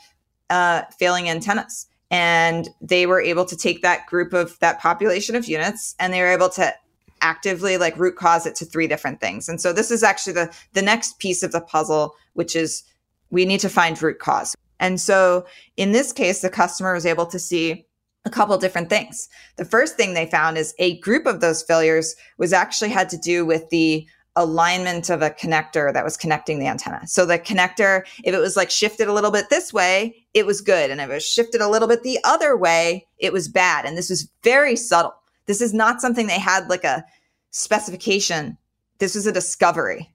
uh, 0.49 0.83
failing 0.99 1.27
antennas 1.27 1.87
and 2.11 2.69
they 2.81 3.05
were 3.07 3.21
able 3.21 3.45
to 3.45 3.57
take 3.57 3.81
that 3.81 4.05
group 4.05 4.31
of 4.33 4.59
that 4.59 4.79
population 4.79 5.35
of 5.35 5.45
units 5.45 5.95
and 5.99 6.13
they 6.13 6.21
were 6.21 6.27
able 6.31 6.49
to 6.49 6.73
actively 7.21 7.77
like 7.77 7.97
root 7.97 8.15
cause 8.15 8.45
it 8.45 8.55
to 8.55 8.65
three 8.65 8.87
different 8.87 9.19
things. 9.21 9.47
And 9.49 9.59
so 9.61 9.73
this 9.73 9.91
is 9.91 10.03
actually 10.03 10.33
the 10.33 10.55
the 10.73 10.81
next 10.81 11.19
piece 11.19 11.41
of 11.43 11.51
the 11.51 11.61
puzzle, 11.61 12.15
which 12.33 12.55
is 12.55 12.83
we 13.31 13.45
need 13.45 13.59
to 13.61 13.69
find 13.69 13.99
root 14.01 14.19
cause. 14.19 14.55
And 14.79 14.99
so 14.99 15.45
in 15.77 15.93
this 15.93 16.11
case, 16.11 16.41
the 16.41 16.49
customer 16.49 16.93
was 16.93 17.05
able 17.05 17.25
to 17.27 17.39
see 17.39 17.85
a 18.25 18.29
couple 18.29 18.57
different 18.57 18.89
things. 18.89 19.27
The 19.57 19.65
first 19.65 19.95
thing 19.97 20.13
they 20.13 20.25
found 20.25 20.57
is 20.57 20.73
a 20.79 20.99
group 20.99 21.25
of 21.25 21.41
those 21.41 21.63
failures 21.63 22.15
was 22.37 22.53
actually 22.53 22.89
had 22.89 23.09
to 23.09 23.17
do 23.17 23.45
with 23.45 23.69
the 23.69 24.07
alignment 24.37 25.09
of 25.09 25.21
a 25.21 25.29
connector 25.31 25.91
that 25.91 26.05
was 26.05 26.15
connecting 26.15 26.59
the 26.59 26.67
antenna. 26.67 27.05
So 27.07 27.25
the 27.25 27.37
connector, 27.37 28.03
if 28.23 28.33
it 28.33 28.39
was 28.39 28.55
like 28.55 28.69
shifted 28.71 29.07
a 29.07 29.13
little 29.13 29.31
bit 29.31 29.49
this 29.49 29.73
way, 29.73 30.15
it 30.33 30.45
was 30.45 30.61
good. 30.61 30.89
And 30.89 31.01
if 31.01 31.09
it 31.09 31.13
was 31.13 31.25
shifted 31.25 31.59
a 31.61 31.67
little 31.67 31.87
bit 31.87 32.03
the 32.03 32.19
other 32.23 32.55
way, 32.55 33.07
it 33.17 33.33
was 33.33 33.49
bad. 33.49 33.85
And 33.85 33.97
this 33.97 34.09
was 34.09 34.29
very 34.43 34.75
subtle. 34.77 35.13
This 35.47 35.59
is 35.59 35.73
not 35.73 35.99
something 35.99 36.27
they 36.27 36.39
had 36.39 36.69
like 36.69 36.85
a 36.85 37.03
specification. 37.49 38.57
This 38.99 39.15
was 39.15 39.25
a 39.27 39.31
discovery. 39.31 40.09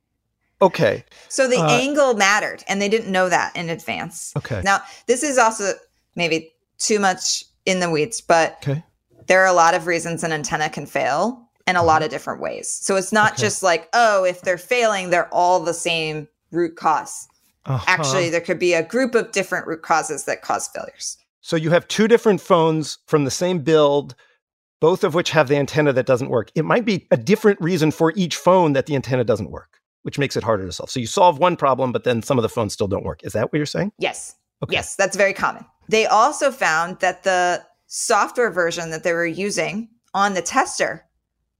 Okay, 0.62 1.04
So 1.28 1.46
the 1.46 1.58
Uh, 1.58 1.68
angle 1.68 2.14
mattered 2.14 2.64
and 2.66 2.80
they 2.80 2.88
didn't 2.88 3.12
know 3.12 3.28
that 3.28 3.54
in 3.54 3.68
advance. 3.68 4.32
okay, 4.38 4.62
Now, 4.64 4.80
this 5.06 5.22
is 5.22 5.36
also 5.36 5.74
maybe 6.14 6.54
too 6.78 6.98
much 6.98 7.44
in 7.66 7.80
the 7.80 7.90
weeds, 7.90 8.20
but 8.20 8.56
okay. 8.66 8.82
there 9.26 9.42
are 9.42 9.46
a 9.46 9.52
lot 9.52 9.74
of 9.74 9.86
reasons 9.86 10.24
an 10.24 10.32
antenna 10.32 10.70
can 10.70 10.86
fail 10.86 11.42
in 11.66 11.76
a 11.76 11.82
lot 11.82 12.02
of 12.02 12.10
different 12.10 12.40
ways. 12.40 12.70
So 12.70 12.96
it's 12.96 13.12
not 13.12 13.32
Okay. 13.32 13.42
just 13.42 13.62
like, 13.62 13.88
oh, 13.92 14.24
if 14.24 14.42
they're 14.42 14.56
failing, 14.56 15.10
they're 15.10 15.32
all 15.34 15.60
the 15.60 15.74
same 15.74 16.28
root 16.52 16.76
cause. 16.76 17.28
Uh-huh. 17.64 17.84
Actually, 17.88 18.30
there 18.30 18.40
could 18.40 18.60
be 18.60 18.72
a 18.72 18.84
group 18.84 19.16
of 19.16 19.32
different 19.32 19.66
root 19.66 19.82
causes 19.82 20.24
that 20.24 20.42
cause 20.42 20.68
failures. 20.68 21.18
So 21.40 21.56
you 21.56 21.70
have 21.70 21.86
two 21.88 22.06
different 22.06 22.40
phones 22.40 22.98
from 23.06 23.24
the 23.24 23.30
same 23.30 23.58
build, 23.58 24.14
both 24.80 25.02
of 25.02 25.14
which 25.14 25.30
have 25.30 25.48
the 25.48 25.56
antenna 25.56 25.92
that 25.92 26.06
doesn't 26.06 26.28
work. 26.28 26.50
It 26.54 26.64
might 26.64 26.84
be 26.84 27.08
a 27.10 27.16
different 27.16 27.60
reason 27.60 27.90
for 27.90 28.12
each 28.14 28.36
phone 28.36 28.72
that 28.74 28.86
the 28.86 28.94
antenna 28.94 29.24
doesn't 29.24 29.50
work, 29.50 29.80
which 30.02 30.18
makes 30.18 30.36
it 30.36 30.44
harder 30.44 30.66
to 30.66 30.72
solve. 30.72 30.90
So 30.90 31.00
you 31.00 31.06
solve 31.06 31.38
one 31.38 31.56
problem, 31.56 31.90
but 31.90 32.04
then 32.04 32.22
some 32.22 32.38
of 32.38 32.42
the 32.42 32.48
phones 32.48 32.72
still 32.72 32.88
don't 32.88 33.04
work. 33.04 33.24
Is 33.24 33.32
that 33.32 33.52
what 33.52 33.56
you're 33.56 33.66
saying? 33.66 33.90
Yes. 33.98 34.36
Okay. 34.62 34.74
Yes, 34.74 34.94
that's 34.94 35.16
very 35.16 35.32
common. 35.32 35.64
They 35.88 36.06
also 36.06 36.50
found 36.50 37.00
that 37.00 37.22
the 37.22 37.64
software 37.86 38.50
version 38.50 38.90
that 38.90 39.02
they 39.04 39.12
were 39.12 39.26
using 39.26 39.88
on 40.14 40.34
the 40.34 40.42
tester 40.42 41.04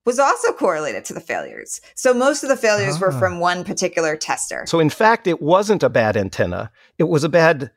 was 0.04 0.18
also 0.18 0.52
correlated 0.52 1.04
to 1.04 1.14
the 1.14 1.20
failures. 1.20 1.80
So 1.96 2.14
most 2.14 2.42
of 2.42 2.48
the 2.48 2.56
failures 2.56 3.00
were 3.00 3.12
Ah. 3.12 3.18
from 3.18 3.40
one 3.40 3.64
particular 3.64 4.16
tester. 4.16 4.64
So 4.66 4.78
in 4.80 4.90
fact, 4.90 5.26
it 5.26 5.42
wasn't 5.42 5.82
a 5.82 5.88
bad 5.88 6.16
antenna. 6.16 6.70
It 6.98 7.04
was 7.04 7.24
a 7.24 7.28
bad 7.28 7.70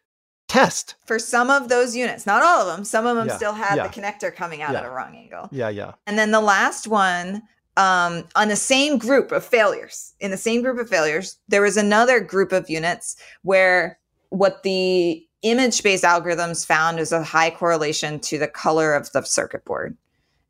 test. 0.48 0.96
For 1.06 1.20
some 1.20 1.50
of 1.50 1.70
those 1.70 1.96
units, 1.96 2.26
not 2.26 2.44
all 2.44 2.62
of 2.62 2.68
them, 2.76 2.84
some 2.86 3.06
of 3.06 3.16
them 3.16 3.28
Yeah, 3.28 3.36
still 3.38 3.54
had 3.54 3.76
yeah. 3.78 3.88
the 3.88 4.02
connector 4.02 4.36
coming 4.36 4.62
out 4.62 4.76
at 4.76 4.86
a 4.86 4.90
wrong 4.90 5.16
angle. 5.16 5.50
Yeah, 5.52 5.70
yeah. 5.70 5.94
And 6.08 6.18
then 6.18 6.32
the 6.32 6.42
last 6.42 6.88
one, 6.88 7.44
um, 7.78 8.28
on 8.36 8.48
the 8.48 8.56
same 8.56 8.98
group 8.98 9.32
of 9.32 9.46
failures, 9.46 10.14
in 10.20 10.32
the 10.32 10.38
same 10.38 10.62
group 10.62 10.78
of 10.80 10.90
failures, 10.90 11.38
there 11.48 11.62
was 11.62 11.78
another 11.78 12.20
group 12.20 12.52
of 12.52 12.70
units 12.70 13.16
where 13.44 14.00
what 14.30 14.62
the 14.64 15.26
image 15.42 15.84
based 15.84 16.04
algorithms 16.04 16.66
found 16.66 17.00
is 17.00 17.12
a 17.12 17.24
high 17.24 17.50
correlation 17.50 18.20
to 18.20 18.38
the 18.38 18.48
color 18.48 18.94
of 18.94 19.12
the 19.12 19.22
circuit 19.24 19.66
board. 19.66 19.96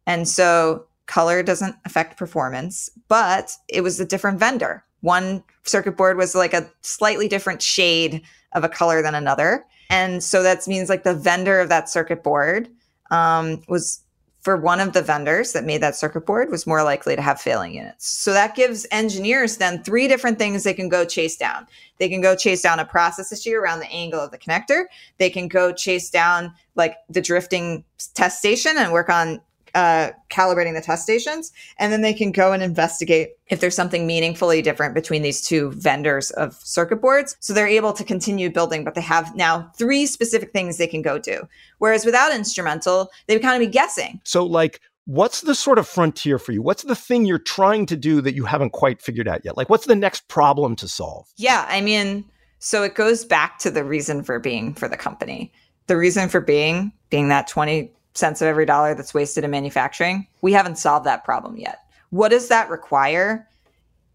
And 0.06 0.28
so 0.28 0.86
color 1.06 1.44
doesn't 1.44 1.76
affect 1.86 2.18
performance, 2.18 2.90
but 3.08 3.52
it 3.68 3.82
was 3.82 4.00
a 4.00 4.06
different 4.06 4.40
vendor. 4.40 4.84
One 5.02 5.44
circuit 5.64 5.98
board 5.98 6.18
was 6.18 6.36
like 6.36 6.54
a 6.54 6.70
slightly 6.82 7.28
different 7.28 7.62
shade 7.62 8.22
of 8.54 8.64
a 8.64 8.70
color 8.70 9.02
than 9.02 9.16
another. 9.16 9.66
And 9.90 10.24
so 10.24 10.44
that 10.44 10.68
means 10.68 10.90
like 10.90 11.04
the 11.04 11.14
vendor 11.14 11.60
of 11.60 11.70
that 11.70 11.90
circuit 11.90 12.24
board 12.24 12.70
um, 13.12 13.62
was 13.68 14.02
for 14.50 14.58
one 14.58 14.80
of 14.80 14.94
the 14.94 15.02
vendors 15.04 15.52
that 15.52 15.64
made 15.64 15.80
that 15.80 15.96
circuit 15.96 16.26
board 16.26 16.50
was 16.50 16.66
more 16.66 16.82
likely 16.82 17.16
to 17.16 17.22
have 17.22 17.40
failing 17.40 17.72
units. 17.72 18.08
So 18.08 18.34
that 18.34 18.56
gives 18.56 18.88
engineers 18.90 19.58
then 19.58 19.84
three 19.84 20.08
different 20.08 20.40
things 20.40 20.64
they 20.64 20.74
can 20.74 20.90
go 20.90 21.06
chase 21.06 21.38
down. 21.38 21.68
They 22.00 22.10
can 22.10 22.20
go 22.20 22.36
chase 22.36 22.64
down 22.64 22.80
a 22.80 22.86
process 22.86 23.32
issue 23.32 23.54
around 23.54 23.80
the 23.80 23.92
angle 23.92 24.20
of 24.20 24.32
the 24.32 24.40
connector. 24.40 24.86
They 25.20 25.30
can 25.30 25.50
go 25.50 25.72
chase 25.72 26.10
down 26.10 26.52
like 26.74 26.96
the 27.12 27.22
drifting 27.22 27.84
test 28.16 28.40
station 28.40 28.74
and 28.76 28.92
work 28.92 29.08
on 29.08 29.40
uh, 29.76 30.12
calibrating 30.30 30.74
the 30.74 30.82
test 30.82 31.04
stations. 31.04 31.52
And 31.78 31.92
then 31.92 32.02
they 32.02 32.14
can 32.14 32.32
go 32.32 32.52
and 32.52 32.62
investigate 32.62 33.32
if 33.48 33.60
there's 33.60 33.76
something 33.76 34.06
meaningfully 34.06 34.62
different 34.62 34.94
between 34.94 35.22
these 35.22 35.42
two 35.42 35.72
vendors 35.72 36.32
of 36.32 36.56
circuit 36.64 37.02
boards. 37.02 37.36
So 37.40 37.54
they're 37.54 37.68
able 37.68 37.94
to 37.94 38.04
continue 38.04 38.50
building, 38.50 38.84
but 38.84 38.96
they 38.96 39.02
have 39.02 39.36
now 39.36 39.72
three 39.78 40.06
specific 40.06 40.52
things 40.52 40.78
they 40.78 40.88
can 40.88 41.02
go 41.02 41.20
do. 41.20 41.48
Whereas 41.80 42.06
without 42.06 42.34
instrumental, 42.34 43.10
they 43.28 43.36
would 43.36 43.44
kind 43.44 43.62
of 43.62 43.68
be 43.68 43.72
guessing. 43.72 44.22
So 44.24 44.46
like 44.46 44.82
what's 45.10 45.42
the 45.42 45.56
sort 45.56 45.80
of 45.80 45.88
frontier 45.88 46.38
for 46.38 46.52
you? 46.52 46.62
What's 46.62 46.84
the 46.84 46.96
thing 46.96 47.26
you're 47.26 47.40
trying 47.40 47.88
to 47.88 47.98
do 47.98 48.22
that 48.22 48.36
you 48.36 48.46
haven't 48.46 48.72
quite 48.72 49.02
figured 49.02 49.28
out 49.28 49.44
yet? 49.44 49.58
Like 49.58 49.70
what's 49.70 49.88
the 49.88 49.96
next 49.96 50.28
problem 50.28 50.76
to 50.78 50.88
solve? 50.88 51.28
Yeah, 51.36 51.66
I 51.68 51.82
mean, 51.82 52.26
so 52.60 52.84
it 52.84 52.94
goes 52.94 53.26
back 53.26 53.58
to 53.60 53.72
the 53.72 53.84
reason 53.84 54.22
for 54.24 54.40
being 54.40 54.76
for 54.76 54.88
the 54.88 54.98
company. 54.98 55.52
The 55.88 55.98
reason 55.98 56.30
for 56.30 56.42
being 56.42 56.94
being 57.10 57.30
that 57.30 57.48
20 57.48 57.92
cents 58.20 58.42
of 58.42 58.48
every 58.48 58.66
dollar 58.66 58.94
that's 58.94 59.14
wasted 59.14 59.44
in 59.44 59.52
manufacturing. 59.52 60.28
We 60.42 60.54
haven't 60.54 60.78
solved 60.78 61.06
that 61.06 61.24
problem 61.24 61.58
yet. 61.58 61.80
What 62.10 62.30
does 62.30 62.48
that 62.50 62.70
require? 62.70 63.48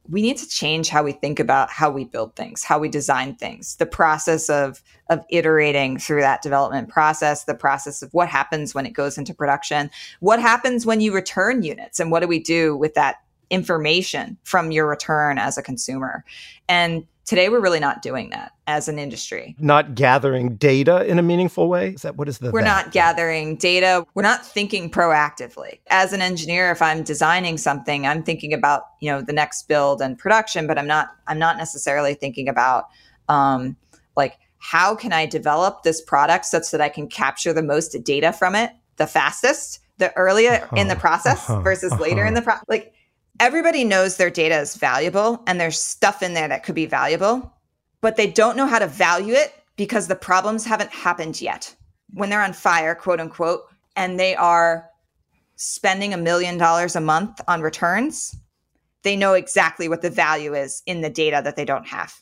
We 0.08 0.20
need 0.20 0.36
to 0.36 0.48
change 0.48 0.90
how 0.90 1.02
we 1.02 1.12
think 1.12 1.40
about 1.40 1.70
how 1.70 1.90
we 1.90 2.04
build 2.04 2.36
things, 2.36 2.62
how 2.62 2.78
we 2.78 2.88
design 2.88 3.36
things, 3.36 3.76
the 3.76 3.86
process 3.86 4.50
of 4.50 4.82
of 5.10 5.24
iterating 5.28 5.98
through 5.98 6.20
that 6.20 6.42
development 6.42 6.88
process, 6.88 7.44
the 7.44 7.54
process 7.54 8.02
of 8.02 8.12
what 8.14 8.28
happens 8.28 8.74
when 8.74 8.86
it 8.86 8.92
goes 8.92 9.18
into 9.18 9.34
production, 9.34 9.90
what 10.20 10.40
happens 10.40 10.86
when 10.86 11.00
you 11.00 11.14
return 11.14 11.62
units 11.62 12.00
and 12.00 12.10
what 12.10 12.20
do 12.20 12.26
we 12.26 12.38
do 12.38 12.76
with 12.76 12.94
that 12.94 13.16
information 13.50 14.36
from 14.44 14.70
your 14.70 14.86
return 14.86 15.38
as 15.38 15.58
a 15.58 15.62
consumer. 15.62 16.24
And 16.68 17.06
today 17.24 17.48
we're 17.48 17.60
really 17.60 17.80
not 17.80 18.02
doing 18.02 18.30
that 18.30 18.52
as 18.66 18.88
an 18.88 18.98
industry. 18.98 19.56
Not 19.58 19.94
gathering 19.94 20.56
data 20.56 21.04
in 21.06 21.18
a 21.18 21.22
meaningful 21.22 21.68
way? 21.68 21.90
Is 21.90 22.02
that 22.02 22.16
what 22.16 22.28
is 22.28 22.38
the 22.38 22.50
We're 22.50 22.62
that? 22.62 22.84
not 22.86 22.92
gathering 22.92 23.56
data. 23.56 24.06
We're 24.14 24.22
not 24.22 24.44
thinking 24.44 24.90
proactively. 24.90 25.80
As 25.88 26.12
an 26.12 26.20
engineer, 26.20 26.70
if 26.70 26.82
I'm 26.82 27.02
designing 27.02 27.58
something, 27.58 28.06
I'm 28.06 28.22
thinking 28.22 28.52
about, 28.52 28.82
you 29.00 29.10
know, 29.10 29.22
the 29.22 29.32
next 29.32 29.68
build 29.68 30.00
and 30.02 30.18
production, 30.18 30.66
but 30.66 30.78
I'm 30.78 30.86
not 30.86 31.08
I'm 31.26 31.38
not 31.38 31.56
necessarily 31.56 32.14
thinking 32.14 32.48
about 32.48 32.84
um 33.28 33.76
like 34.16 34.38
how 34.58 34.94
can 34.94 35.12
I 35.12 35.26
develop 35.26 35.82
this 35.82 36.00
product 36.00 36.46
such 36.46 36.70
that 36.70 36.80
I 36.80 36.88
can 36.88 37.06
capture 37.08 37.52
the 37.52 37.62
most 37.62 37.90
data 38.04 38.32
from 38.32 38.54
it 38.54 38.70
the 38.96 39.06
fastest, 39.06 39.80
the 39.98 40.16
earlier 40.16 40.68
in 40.76 40.86
the 40.88 40.92
Uh-huh, 40.94 41.00
process 41.00 41.50
uh-huh, 41.50 41.60
versus 41.62 41.92
later 41.98 42.22
in 42.24 42.28
uh-huh. 42.28 42.40
the 42.40 42.42
process? 42.42 42.64
like 42.68 42.92
everybody 43.40 43.84
knows 43.84 44.16
their 44.16 44.30
data 44.30 44.58
is 44.58 44.76
valuable 44.76 45.42
and 45.46 45.60
there's 45.60 45.80
stuff 45.80 46.22
in 46.22 46.34
there 46.34 46.48
that 46.48 46.64
could 46.64 46.74
be 46.74 46.86
valuable, 46.86 47.52
but 48.00 48.16
they 48.16 48.30
don't 48.30 48.56
know 48.56 48.66
how 48.66 48.78
to 48.78 48.86
value 48.86 49.34
it 49.34 49.54
because 49.76 50.06
the 50.06 50.16
problems 50.16 50.64
haven't 50.64 50.90
happened 50.90 51.40
yet. 51.40 51.74
When 52.12 52.30
they're 52.30 52.42
on 52.42 52.52
fire, 52.52 52.94
quote 52.94 53.20
unquote, 53.20 53.62
and 53.96 54.18
they 54.18 54.34
are 54.36 54.88
spending 55.56 56.12
a 56.14 56.18
million 56.18 56.58
dollars 56.58 56.96
a 56.96 57.00
month 57.00 57.40
on 57.48 57.60
returns, 57.60 58.36
they 59.02 59.16
know 59.16 59.34
exactly 59.34 59.88
what 59.88 60.02
the 60.02 60.10
value 60.10 60.54
is 60.54 60.82
in 60.86 61.00
the 61.00 61.10
data 61.10 61.40
that 61.44 61.56
they 61.56 61.64
don't 61.64 61.86
have. 61.86 62.14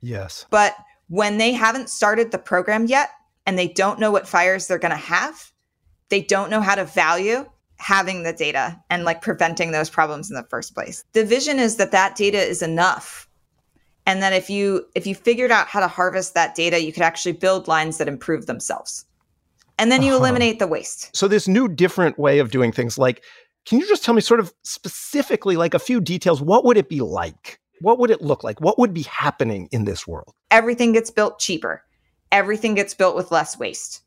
Yes. 0.00 0.46
But 0.50 0.76
when 1.08 1.38
they 1.38 1.52
haven't 1.52 1.90
started 1.90 2.30
the 2.30 2.38
program 2.38 2.86
yet 2.86 3.10
and 3.46 3.58
they 3.58 3.68
don't 3.68 4.00
know 4.00 4.10
what 4.10 4.28
fires 4.28 4.66
they're 4.66 4.78
going 4.78 4.90
to 4.90 4.96
have, 4.96 5.52
they 6.08 6.20
don't 6.20 6.50
know 6.50 6.60
how 6.60 6.74
to 6.74 6.84
value 6.84 7.48
having 7.78 8.22
the 8.22 8.32
data 8.32 8.80
and 8.90 9.04
like 9.04 9.20
preventing 9.20 9.72
those 9.72 9.90
problems 9.90 10.30
in 10.30 10.36
the 10.36 10.42
first 10.44 10.74
place. 10.74 11.04
The 11.12 11.24
vision 11.24 11.58
is 11.58 11.76
that 11.76 11.92
that 11.92 12.16
data 12.16 12.38
is 12.38 12.62
enough. 12.62 13.28
And 14.08 14.22
that 14.22 14.32
if 14.32 14.48
you 14.48 14.86
if 14.94 15.06
you 15.06 15.16
figured 15.16 15.50
out 15.50 15.66
how 15.66 15.80
to 15.80 15.88
harvest 15.88 16.34
that 16.34 16.54
data, 16.54 16.80
you 16.80 16.92
could 16.92 17.02
actually 17.02 17.32
build 17.32 17.66
lines 17.66 17.98
that 17.98 18.06
improve 18.06 18.46
themselves. 18.46 19.04
And 19.78 19.90
then 19.90 20.02
you 20.02 20.12
uh-huh. 20.12 20.20
eliminate 20.20 20.58
the 20.58 20.68
waste. 20.68 21.14
So 21.14 21.26
this 21.26 21.48
new 21.48 21.68
different 21.68 22.18
way 22.18 22.38
of 22.38 22.50
doing 22.50 22.70
things 22.70 22.98
like 22.98 23.24
can 23.66 23.80
you 23.80 23.88
just 23.88 24.04
tell 24.04 24.14
me 24.14 24.20
sort 24.20 24.38
of 24.38 24.54
specifically 24.62 25.56
like 25.56 25.74
a 25.74 25.80
few 25.80 26.00
details 26.00 26.40
what 26.40 26.64
would 26.64 26.76
it 26.76 26.88
be 26.88 27.00
like? 27.00 27.60
What 27.80 27.98
would 27.98 28.10
it 28.10 28.22
look 28.22 28.44
like? 28.44 28.60
What 28.60 28.78
would 28.78 28.94
be 28.94 29.02
happening 29.02 29.68
in 29.72 29.84
this 29.84 30.06
world? 30.06 30.32
Everything 30.50 30.92
gets 30.92 31.10
built 31.10 31.38
cheaper. 31.40 31.82
Everything 32.32 32.74
gets 32.74 32.94
built 32.94 33.16
with 33.16 33.32
less 33.32 33.58
waste. 33.58 34.02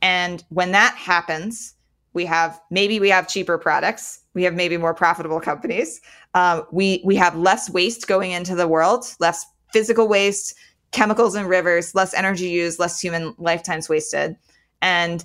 And 0.00 0.44
when 0.48 0.72
that 0.72 0.94
happens, 0.96 1.73
we 2.14 2.24
have 2.24 2.60
maybe 2.70 3.00
we 3.00 3.10
have 3.10 3.28
cheaper 3.28 3.58
products. 3.58 4.20
We 4.34 4.44
have 4.44 4.54
maybe 4.54 4.76
more 4.76 4.94
profitable 4.94 5.40
companies. 5.40 6.00
Um, 6.32 6.64
we 6.72 7.02
we 7.04 7.16
have 7.16 7.36
less 7.36 7.68
waste 7.68 8.06
going 8.06 8.30
into 8.30 8.54
the 8.54 8.66
world 8.66 9.04
less 9.20 9.44
physical 9.72 10.08
waste 10.08 10.54
chemicals 10.92 11.34
in 11.34 11.46
rivers 11.46 11.94
less 11.94 12.14
energy 12.14 12.48
used 12.48 12.78
less 12.78 13.00
human 13.00 13.34
lifetimes 13.38 13.88
wasted. 13.88 14.36
And 14.80 15.24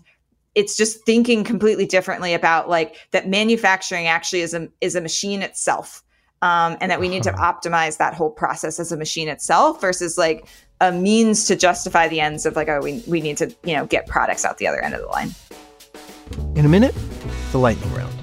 it's 0.56 0.76
just 0.76 1.06
thinking 1.06 1.44
completely 1.44 1.86
differently 1.86 2.34
about 2.34 2.68
like 2.68 2.96
that 3.12 3.30
manufacturing 3.30 4.08
actually 4.08 4.42
is 4.42 4.54
a 4.54 4.68
is 4.82 4.96
a 4.96 5.02
machine 5.02 5.42
itself 5.42 6.04
um, 6.42 6.78
and 6.82 6.92
that 6.92 7.00
we 7.00 7.10
need 7.10 7.24
to 7.24 7.34
uh-huh. 7.34 7.54
optimize 7.54 7.98
that 7.98 8.14
whole 8.14 8.32
process 8.32 8.80
as 8.80 8.92
a 8.92 8.98
machine 8.98 9.28
itself 9.28 9.82
versus 9.82 10.18
like 10.18 10.48
a 10.82 10.92
means 10.92 11.46
to 11.46 11.56
justify 11.56 12.08
the 12.08 12.20
ends 12.20 12.46
of 12.46 12.56
like 12.56 12.70
oh 12.70 12.82
we, 12.82 13.04
we 13.08 13.22
need 13.22 13.38
to 13.38 13.54
you 13.64 13.76
know 13.76 13.86
get 13.86 14.08
products 14.08 14.46
out 14.46 14.58
the 14.58 14.68
other 14.68 14.82
end 14.84 14.94
of 14.94 15.02
the 15.02 15.08
line 15.08 15.30
in 16.56 16.66
a 16.66 16.70
minute, 16.70 16.96
the 17.52 17.58
lightning 17.58 17.94
round. 17.94 18.14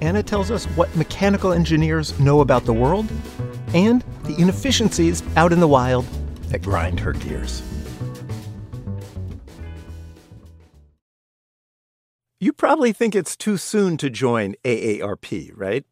Anna 0.00 0.22
tells 0.22 0.50
us 0.50 0.64
what 0.76 0.94
mechanical 0.96 1.52
engineers 1.52 2.18
know 2.18 2.40
about 2.40 2.64
the 2.64 2.72
world 2.72 3.06
and 3.74 4.02
the 4.24 4.34
inefficiencies 4.40 5.22
out 5.36 5.52
in 5.52 5.60
the 5.60 5.68
wild 5.68 6.06
that 6.48 6.62
grind 6.62 7.00
her 7.00 7.12
gears. 7.12 7.62
You 12.42 12.54
probably 12.54 12.94
think 12.94 13.14
it's 13.14 13.36
too 13.36 13.58
soon 13.58 13.98
to 13.98 14.08
join 14.08 14.54
AARP, 14.64 15.52
right? 15.54 15.84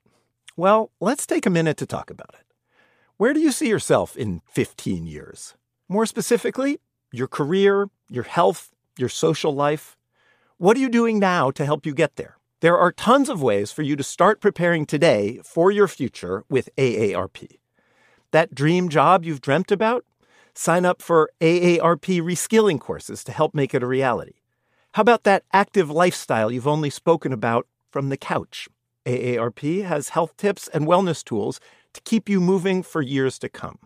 Well, 0.56 0.90
let's 0.98 1.26
take 1.26 1.44
a 1.44 1.50
minute 1.50 1.76
to 1.76 1.86
talk 1.86 2.08
about 2.08 2.30
it. 2.32 2.46
Where 3.18 3.34
do 3.34 3.40
you 3.40 3.52
see 3.52 3.68
yourself 3.68 4.16
in 4.16 4.40
15 4.46 5.06
years? 5.06 5.54
More 5.90 6.06
specifically, 6.06 6.78
your 7.12 7.28
career, 7.28 7.90
your 8.08 8.24
health, 8.24 8.70
your 8.98 9.10
social 9.10 9.54
life. 9.54 9.97
What 10.60 10.76
are 10.76 10.80
you 10.80 10.88
doing 10.88 11.20
now 11.20 11.52
to 11.52 11.64
help 11.64 11.86
you 11.86 11.94
get 11.94 12.16
there? 12.16 12.36
There 12.62 12.76
are 12.76 12.90
tons 12.90 13.28
of 13.28 13.40
ways 13.40 13.70
for 13.70 13.82
you 13.82 13.94
to 13.94 14.02
start 14.02 14.40
preparing 14.40 14.86
today 14.86 15.38
for 15.44 15.70
your 15.70 15.86
future 15.86 16.42
with 16.48 16.68
AARP. 16.76 17.60
That 18.32 18.56
dream 18.56 18.88
job 18.88 19.24
you've 19.24 19.40
dreamt 19.40 19.70
about? 19.70 20.04
Sign 20.54 20.84
up 20.84 21.00
for 21.00 21.30
AARP 21.40 22.20
reskilling 22.22 22.80
courses 22.80 23.22
to 23.22 23.30
help 23.30 23.54
make 23.54 23.72
it 23.72 23.84
a 23.84 23.86
reality. 23.86 24.40
How 24.94 25.02
about 25.02 25.22
that 25.22 25.44
active 25.52 25.90
lifestyle 25.90 26.50
you've 26.50 26.66
only 26.66 26.90
spoken 26.90 27.32
about 27.32 27.68
from 27.92 28.08
the 28.08 28.16
couch? 28.16 28.68
AARP 29.06 29.84
has 29.84 30.08
health 30.08 30.36
tips 30.36 30.66
and 30.74 30.88
wellness 30.88 31.22
tools 31.22 31.60
to 31.92 32.00
keep 32.00 32.28
you 32.28 32.40
moving 32.40 32.82
for 32.82 33.00
years 33.00 33.38
to 33.38 33.48
come. 33.48 33.78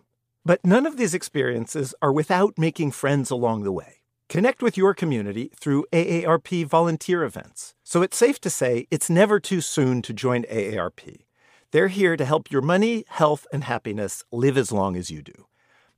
But 0.43 0.65
none 0.65 0.87
of 0.87 0.97
these 0.97 1.13
experiences 1.13 1.95
are 2.01 2.15
without 2.15 2.57
making 2.57 2.93
friends 2.93 3.31
along 3.31 3.65
the 3.65 3.73
way. 3.73 4.02
Connect 4.33 4.63
with 4.63 4.79
your 4.79 4.95
community 4.95 5.51
through 5.61 5.85
AARP 5.93 6.65
volunteer 6.65 7.23
events. 7.23 7.75
So 7.85 8.01
it's 8.01 8.17
safe 8.17 8.41
to 8.41 8.49
say 8.49 8.87
it's 8.91 9.11
never 9.11 9.39
too 9.39 9.61
soon 9.61 10.01
to 10.01 10.15
join 10.15 10.45
AARP. 10.45 11.27
They're 11.71 11.89
here 11.89 12.17
to 12.17 12.25
help 12.25 12.51
your 12.51 12.63
money, 12.63 13.05
health, 13.09 13.47
and 13.53 13.65
happiness 13.65 14.25
live 14.33 14.57
as 14.57 14.73
long 14.73 14.97
as 14.97 15.11
you 15.11 15.21
do. 15.21 15.49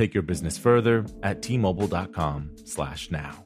Take 0.00 0.14
your 0.14 0.22
business 0.22 0.56
further 0.56 1.04
at 1.22 1.42
tmobile.com 1.42 2.52
slash 2.64 3.10
now. 3.10 3.44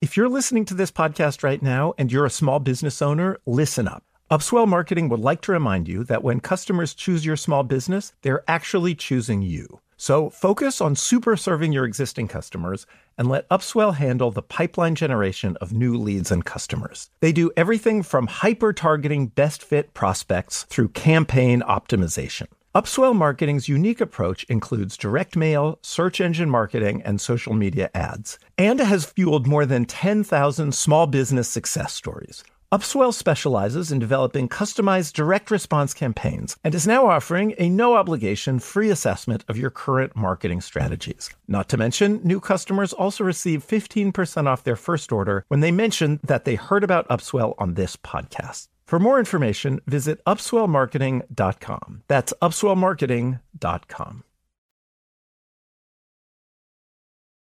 If 0.00 0.16
you're 0.16 0.30
listening 0.30 0.64
to 0.64 0.72
this 0.72 0.90
podcast 0.90 1.42
right 1.42 1.60
now 1.60 1.92
and 1.98 2.10
you're 2.10 2.24
a 2.24 2.30
small 2.30 2.58
business 2.58 3.02
owner, 3.02 3.36
listen 3.44 3.86
up. 3.86 4.02
Upswell 4.30 4.66
Marketing 4.66 5.10
would 5.10 5.20
like 5.20 5.42
to 5.42 5.52
remind 5.52 5.88
you 5.88 6.04
that 6.04 6.24
when 6.24 6.40
customers 6.40 6.94
choose 6.94 7.26
your 7.26 7.36
small 7.36 7.64
business, 7.64 8.14
they're 8.22 8.44
actually 8.48 8.94
choosing 8.94 9.42
you. 9.42 9.80
So 9.98 10.30
focus 10.30 10.80
on 10.80 10.96
super 10.96 11.36
serving 11.36 11.70
your 11.70 11.84
existing 11.84 12.28
customers 12.28 12.86
and 13.18 13.28
let 13.28 13.46
Upswell 13.50 13.96
handle 13.96 14.30
the 14.30 14.40
pipeline 14.40 14.94
generation 14.94 15.58
of 15.60 15.70
new 15.70 15.98
leads 15.98 16.30
and 16.30 16.46
customers. 16.46 17.10
They 17.20 17.32
do 17.32 17.50
everything 17.58 18.02
from 18.02 18.26
hyper 18.26 18.72
targeting 18.72 19.26
best 19.26 19.62
fit 19.62 19.92
prospects 19.92 20.62
through 20.62 20.88
campaign 20.88 21.60
optimization. 21.60 22.46
Upswell 22.76 23.16
Marketing's 23.16 23.70
unique 23.70 24.02
approach 24.02 24.44
includes 24.50 24.98
direct 24.98 25.34
mail, 25.34 25.78
search 25.80 26.20
engine 26.20 26.50
marketing, 26.50 27.00
and 27.06 27.18
social 27.18 27.54
media 27.54 27.88
ads, 27.94 28.38
and 28.58 28.80
has 28.80 29.06
fueled 29.06 29.46
more 29.46 29.64
than 29.64 29.86
10,000 29.86 30.74
small 30.74 31.06
business 31.06 31.48
success 31.48 31.94
stories. 31.94 32.44
Upswell 32.70 33.14
specializes 33.14 33.90
in 33.90 33.98
developing 33.98 34.46
customized 34.46 35.14
direct 35.14 35.50
response 35.50 35.94
campaigns 35.94 36.58
and 36.62 36.74
is 36.74 36.86
now 36.86 37.06
offering 37.06 37.54
a 37.56 37.70
no 37.70 37.94
obligation 37.94 38.58
free 38.58 38.90
assessment 38.90 39.42
of 39.48 39.56
your 39.56 39.70
current 39.70 40.14
marketing 40.14 40.60
strategies. 40.60 41.30
Not 41.48 41.70
to 41.70 41.78
mention, 41.78 42.20
new 42.24 42.40
customers 42.40 42.92
also 42.92 43.24
receive 43.24 43.66
15% 43.66 44.46
off 44.46 44.64
their 44.64 44.76
first 44.76 45.12
order 45.12 45.46
when 45.48 45.60
they 45.60 45.72
mention 45.72 46.20
that 46.22 46.44
they 46.44 46.56
heard 46.56 46.84
about 46.84 47.08
Upswell 47.08 47.54
on 47.56 47.72
this 47.72 47.96
podcast. 47.96 48.68
For 48.86 49.00
more 49.00 49.18
information, 49.18 49.80
visit 49.86 50.24
upswellmarketing.com. 50.26 52.02
That's 52.06 52.32
upswellmarketing.com. 52.40 54.24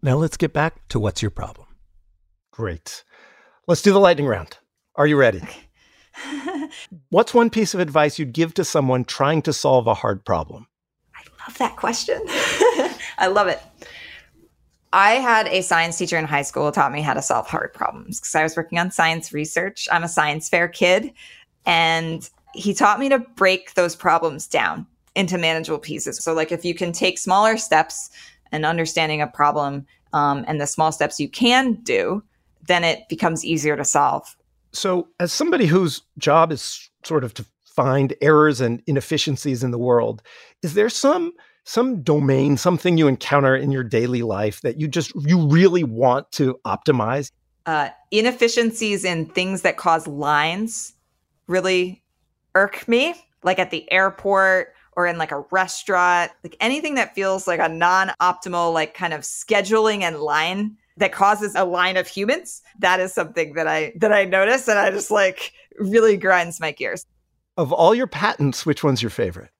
Now 0.01 0.15
let's 0.15 0.37
get 0.37 0.53
back 0.53 0.87
to 0.87 0.99
what's 0.99 1.21
your 1.21 1.29
problem. 1.29 1.67
Great. 2.51 3.03
Let's 3.67 3.81
do 3.81 3.93
the 3.93 3.99
lightning 3.99 4.25
round. 4.25 4.57
Are 4.95 5.05
you 5.05 5.17
ready? 5.17 5.41
what's 7.09 7.33
one 7.33 7.49
piece 7.49 7.73
of 7.73 7.79
advice 7.79 8.17
you'd 8.17 8.33
give 8.33 8.53
to 8.55 8.63
someone 8.63 9.03
trying 9.03 9.41
to 9.43 9.53
solve 9.53 9.87
a 9.87 9.93
hard 9.93 10.25
problem? 10.25 10.67
I 11.15 11.21
love 11.45 11.57
that 11.59 11.75
question. 11.75 12.21
I 13.17 13.27
love 13.27 13.47
it. 13.47 13.61
I 14.91 15.13
had 15.13 15.47
a 15.47 15.61
science 15.61 15.97
teacher 15.97 16.17
in 16.17 16.25
high 16.25 16.41
school 16.41 16.71
taught 16.71 16.91
me 16.91 17.01
how 17.01 17.13
to 17.13 17.21
solve 17.21 17.47
hard 17.47 17.73
problems 17.73 18.19
because 18.19 18.33
I 18.33 18.43
was 18.43 18.55
working 18.57 18.79
on 18.79 18.91
science 18.91 19.31
research. 19.31 19.87
I'm 19.91 20.03
a 20.03 20.07
science 20.07 20.49
fair 20.49 20.67
kid. 20.67 21.13
And 21.65 22.27
he 22.53 22.73
taught 22.73 22.99
me 22.99 23.09
to 23.09 23.19
break 23.19 23.75
those 23.75 23.95
problems 23.95 24.47
down 24.47 24.87
into 25.15 25.37
manageable 25.37 25.79
pieces. 25.79 26.17
So, 26.23 26.33
like, 26.33 26.51
if 26.51 26.65
you 26.65 26.73
can 26.73 26.91
take 26.91 27.17
smaller 27.17 27.57
steps 27.57 28.09
and 28.51 28.65
understanding 28.65 29.21
a 29.21 29.27
problem 29.27 29.85
um, 30.13 30.43
and 30.47 30.59
the 30.59 30.65
small 30.65 30.91
steps 30.91 31.19
you 31.19 31.29
can 31.29 31.73
do, 31.83 32.23
then 32.65 32.83
it 32.83 33.07
becomes 33.09 33.45
easier 33.45 33.75
to 33.75 33.85
solve. 33.85 34.35
So, 34.71 35.07
as 35.19 35.31
somebody 35.31 35.65
whose 35.65 36.01
job 36.17 36.51
is 36.51 36.89
sort 37.03 37.23
of 37.23 37.33
to 37.35 37.45
find 37.65 38.13
errors 38.21 38.59
and 38.59 38.81
inefficiencies 38.87 39.63
in 39.63 39.71
the 39.71 39.77
world, 39.77 40.23
is 40.63 40.73
there 40.73 40.89
some 40.89 41.33
some 41.69 42.01
domain, 42.01 42.57
something 42.57 42.97
you 42.97 43.07
encounter 43.07 43.55
in 43.55 43.69
your 43.69 43.83
daily 43.83 44.23
life 44.23 44.59
that 44.61 44.79
you 44.79 44.87
just 44.87 45.13
you 45.15 45.47
really 45.47 45.83
want 45.83 46.31
to 46.31 46.59
optimize? 46.65 47.31
Uh, 47.67 47.89
inefficiencies 48.09 49.05
in 49.05 49.27
things 49.27 49.61
that 49.61 49.77
cause 49.77 50.07
lines 50.07 50.93
really 51.47 52.03
irk 52.55 52.87
me, 52.87 53.13
like 53.43 53.59
at 53.59 53.69
the 53.69 53.89
airport 53.91 54.73
or 54.93 55.05
in 55.05 55.19
like 55.19 55.31
a 55.31 55.45
restaurant, 55.51 56.31
like 56.43 56.57
anything 56.59 56.95
that 56.95 57.13
feels 57.13 57.47
like 57.47 57.59
a 57.59 57.69
non-optimal 57.69 58.73
like 58.73 58.95
kind 58.95 59.13
of 59.13 59.21
scheduling 59.21 60.01
and 60.01 60.19
line 60.19 60.75
that 60.97 61.11
causes 61.11 61.53
a 61.53 61.65
line 61.65 61.97
of 61.97 62.07
humans. 62.07 62.63
That 62.79 62.99
is 62.99 63.13
something 63.13 63.53
that 63.53 63.67
I 63.67 63.93
that 63.97 64.11
I 64.11 64.25
notice 64.25 64.67
and 64.67 64.79
I 64.79 64.89
just 64.89 65.11
like 65.11 65.53
really 65.77 66.17
grinds 66.17 66.59
my 66.59 66.71
gears. 66.71 67.05
Of 67.57 67.71
all 67.71 67.93
your 67.93 68.07
patents, 68.07 68.65
which 68.65 68.83
one's 68.83 69.03
your 69.03 69.11
favorite? 69.11 69.51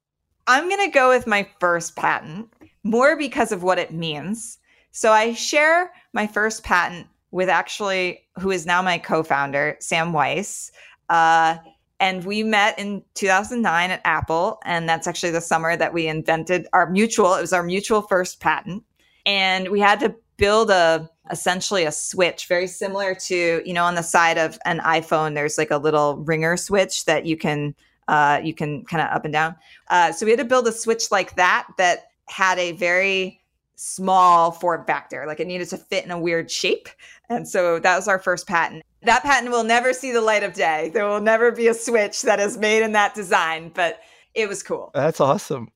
I'm 0.50 0.68
going 0.68 0.84
to 0.84 0.92
go 0.92 1.10
with 1.10 1.28
my 1.28 1.48
first 1.60 1.96
patent 1.96 2.52
more 2.84 3.16
because 3.16 3.52
of 3.52 3.62
what 3.62 3.78
it 3.78 3.94
means. 3.94 4.58
So 4.90 5.12
I 5.12 5.36
share 5.36 5.92
my 6.12 6.26
first 6.26 6.64
patent 6.64 7.06
with 7.30 7.50
actually 7.50 8.22
who 8.40 8.50
is 8.50 8.66
now 8.66 8.82
my 8.82 8.98
co-founder, 8.98 9.78
Sam 9.80 10.12
Weiss. 10.12 10.72
Uh, 11.08 11.58
and 12.00 12.26
we 12.26 12.42
met 12.42 12.80
in 12.80 13.04
2009 13.14 13.92
at 13.92 14.02
Apple, 14.06 14.60
and 14.66 14.90
that's 14.90 15.06
actually 15.06 15.34
the 15.34 15.40
summer 15.40 15.78
that 15.78 15.94
we 15.94 16.08
invented 16.08 16.66
our 16.74 16.90
mutual. 16.90 17.36
It 17.36 17.42
was 17.42 17.54
our 17.54 17.62
mutual 17.62 18.02
first 18.02 18.40
patent, 18.40 18.84
and 19.28 19.70
we 19.70 19.80
had 19.80 20.00
to 20.00 20.16
build 20.38 20.72
a 20.72 21.08
essentially 21.30 21.84
a 21.84 21.92
switch 21.92 22.48
very 22.48 22.66
similar 22.66 23.14
to 23.14 23.62
you 23.66 23.74
know 23.74 23.84
on 23.84 23.94
the 23.94 24.02
side 24.02 24.38
of 24.38 24.58
an 24.66 24.80
iphone 24.80 25.36
there's 25.36 25.60
like 25.60 25.70
a 25.70 25.78
little 25.78 26.16
ringer 26.16 26.56
switch 26.58 27.06
that 27.06 27.26
you 27.26 27.38
can 27.38 27.76
uh, 28.10 28.39
you 28.43 28.54
can 28.54 28.84
kind 28.86 29.02
of 29.02 29.10
up 29.15 29.24
and 29.26 29.34
down 29.34 29.56
uh, 29.89 30.12
so 30.12 30.26
we 30.26 30.32
had 30.32 30.39
to 30.39 30.45
build 30.54 30.67
a 30.67 30.72
switch 30.72 31.12
like 31.12 31.36
that 31.36 31.67
that 31.78 32.12
had 32.28 32.58
a 32.60 32.72
very 32.74 33.39
small 33.76 34.52
form 34.52 34.84
factor 34.86 35.26
like 35.26 35.39
it 35.39 35.48
needed 35.48 35.69
to 35.69 35.78
fit 35.78 36.04
in 36.04 36.12
a 36.12 36.19
weird 36.19 36.52
shape 36.52 36.89
and 37.30 37.48
so 37.48 37.80
that 37.80 37.95
was 37.95 38.08
our 38.08 38.19
first 38.19 38.45
patent 38.48 38.84
that 39.04 39.24
patent 39.24 39.52
will 39.52 39.63
never 39.63 39.93
see 39.93 40.12
the 40.12 40.19
light 40.22 40.43
of 40.43 40.54
day 40.54 40.89
there 40.93 41.08
will 41.08 41.22
never 41.22 41.52
be 41.52 41.67
a 41.67 41.74
switch 41.74 42.22
that 42.24 42.39
is 42.41 42.58
made 42.58 42.84
in 42.84 42.91
that 42.91 43.15
design 43.15 43.72
but 43.74 44.00
it 44.34 44.50
was 44.50 44.62
cool 44.62 44.91
That's 44.93 45.22
awesome. 45.22 45.69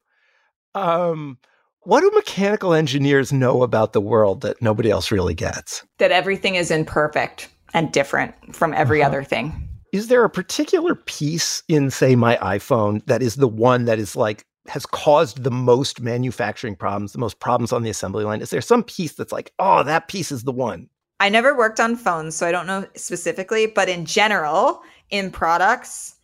Um, 0.75 1.37
what 1.81 2.01
do 2.01 2.11
mechanical 2.15 2.73
engineers 2.73 3.31
know 3.33 3.63
about 3.63 3.93
the 3.93 4.01
world 4.01 4.41
that 4.41 4.61
nobody 4.61 4.89
else 4.89 5.11
really 5.11 5.33
gets? 5.33 5.83
that 5.97 6.11
everything 6.11 6.55
is 6.55 6.71
imperfect 6.71 7.49
and 7.73 7.91
different 7.91 8.33
from 8.55 8.73
every 8.73 9.01
Uh-huh. 9.01 9.09
other 9.09 9.23
thing 9.23 9.69
Is 9.93 10.07
there 10.07 10.23
a 10.23 10.29
particular 10.29 10.95
piece 10.95 11.61
in, 11.67 11.91
say, 11.91 12.15
my 12.15 12.35
iPhone 12.37 13.05
that 13.05 13.21
is 13.21 13.35
the 13.35 13.47
one 13.47 13.85
that 13.85 13.99
is 13.99 14.15
like 14.15 14.43
has 14.67 14.87
caused 14.87 15.43
the 15.43 15.51
most 15.51 16.01
manufacturing 16.01 16.75
problems, 16.75 17.13
the 17.13 17.19
most 17.19 17.39
problems 17.39 17.71
on 17.71 17.83
the 17.83 17.91
assembly 17.91 18.23
line? 18.23 18.41
Is 18.41 18.49
there 18.49 18.59
some 18.59 18.83
piece 18.83 19.13
that's 19.13 19.31
like, 19.31 19.53
oh, 19.59 19.83
that 19.83 20.07
piece 20.07 20.31
is 20.31 20.45
the 20.45 20.51
one? 20.51 20.89
I 21.19 21.29
never 21.29 21.55
worked 21.55 21.79
on 21.79 21.95
phones, 21.95 22.35
so 22.35 22.47
I 22.47 22.51
don't 22.51 22.65
know 22.65 22.87
specifically, 22.95 23.67
but 23.67 23.87
in 23.87 24.03
general, 24.03 24.81
in 25.11 25.29
products, 25.29 26.15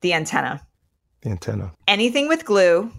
the 0.00 0.12
antenna. 0.12 0.60
The 1.20 1.30
antenna. 1.30 1.72
Anything 1.86 2.26
with 2.26 2.44
glue 2.44 2.90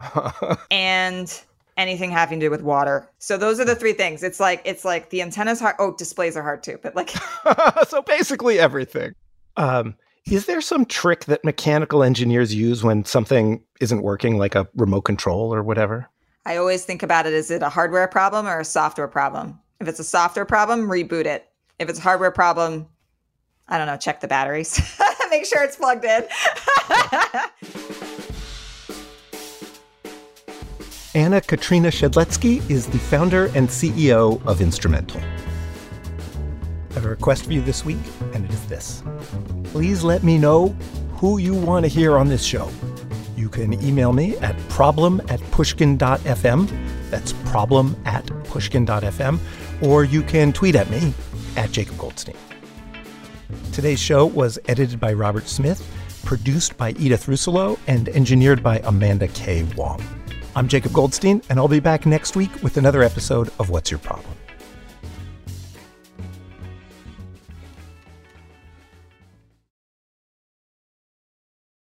and 0.70 1.42
anything 1.78 2.10
having 2.10 2.40
to 2.40 2.46
do 2.46 2.50
with 2.50 2.60
water. 2.60 3.10
So 3.18 3.38
those 3.38 3.58
are 3.58 3.64
the 3.64 3.74
three 3.74 3.94
things. 3.94 4.22
It's 4.22 4.38
like 4.38 4.60
it's 4.66 4.84
like 4.84 5.08
the 5.08 5.22
antenna's 5.22 5.60
hard. 5.60 5.76
Oh, 5.78 5.94
displays 5.96 6.36
are 6.36 6.42
hard 6.42 6.62
too, 6.62 6.78
but 6.82 6.94
like 6.94 7.08
so 7.88 8.02
basically 8.02 8.58
everything. 8.58 9.14
Um, 9.56 9.96
is 10.26 10.46
there 10.46 10.60
some 10.60 10.84
trick 10.84 11.24
that 11.24 11.44
mechanical 11.44 12.02
engineers 12.02 12.54
use 12.54 12.84
when 12.84 13.04
something 13.04 13.62
isn't 13.80 14.02
working, 14.02 14.38
like 14.38 14.54
a 14.54 14.68
remote 14.74 15.02
control 15.02 15.54
or 15.54 15.62
whatever? 15.62 16.08
I 16.46 16.56
always 16.56 16.84
think 16.84 17.02
about 17.02 17.26
it 17.26 17.32
is 17.32 17.50
it 17.50 17.62
a 17.62 17.68
hardware 17.68 18.08
problem 18.08 18.46
or 18.46 18.60
a 18.60 18.64
software 18.64 19.08
problem? 19.08 19.58
If 19.80 19.88
it's 19.88 19.98
a 19.98 20.04
software 20.04 20.44
problem, 20.44 20.88
reboot 20.88 21.26
it. 21.26 21.48
If 21.78 21.88
it's 21.88 21.98
a 21.98 22.02
hardware 22.02 22.30
problem, 22.30 22.86
I 23.68 23.78
don't 23.78 23.86
know, 23.86 23.96
check 23.96 24.20
the 24.20 24.28
batteries. 24.28 24.80
Make 25.30 25.46
sure 25.46 25.62
it's 25.62 25.76
plugged 25.76 26.04
in. 26.04 26.24
Anna 31.14 31.40
Katrina 31.40 31.88
Shedletsky 31.88 32.68
is 32.70 32.86
the 32.86 32.98
founder 32.98 33.46
and 33.46 33.68
CEO 33.68 34.44
of 34.46 34.60
Instrumental. 34.60 35.20
I 36.90 36.94
have 36.94 37.04
a 37.04 37.08
request 37.08 37.44
for 37.46 37.52
you 37.52 37.60
this 37.60 37.84
week, 37.84 37.98
and 38.34 38.44
it 38.44 38.50
is 38.52 38.66
this. 38.66 39.02
Please 39.64 40.02
let 40.02 40.22
me 40.22 40.38
know 40.38 40.68
who 41.12 41.38
you 41.38 41.54
want 41.54 41.84
to 41.84 41.88
hear 41.88 42.18
on 42.18 42.28
this 42.28 42.44
show. 42.44 42.68
You 43.36 43.48
can 43.48 43.74
email 43.82 44.12
me 44.12 44.36
at 44.38 44.58
problem 44.68 45.20
at 45.28 45.40
pushkin.fm. 45.52 47.10
That's 47.10 47.32
problem 47.44 47.96
at 48.04 48.26
pushkin.fm. 48.44 49.38
Or 49.82 50.04
you 50.04 50.22
can 50.22 50.52
tweet 50.52 50.74
at 50.74 50.90
me 50.90 51.14
at 51.56 51.70
Jacob 51.70 51.96
Goldstein. 51.96 52.36
Today's 53.72 54.00
show 54.00 54.26
was 54.26 54.58
edited 54.66 54.98
by 54.98 55.12
Robert 55.12 55.48
Smith, 55.48 55.86
produced 56.24 56.76
by 56.76 56.90
Edith 56.92 57.26
Russolo, 57.26 57.78
and 57.86 58.08
engineered 58.10 58.62
by 58.62 58.78
Amanda 58.84 59.28
K. 59.28 59.62
Wong. 59.76 60.02
I'm 60.56 60.68
Jacob 60.68 60.92
Goldstein, 60.92 61.40
and 61.48 61.58
I'll 61.58 61.68
be 61.68 61.80
back 61.80 62.04
next 62.04 62.34
week 62.34 62.50
with 62.62 62.76
another 62.76 63.02
episode 63.02 63.50
of 63.60 63.70
What's 63.70 63.90
Your 63.90 64.00
Problem? 64.00 64.39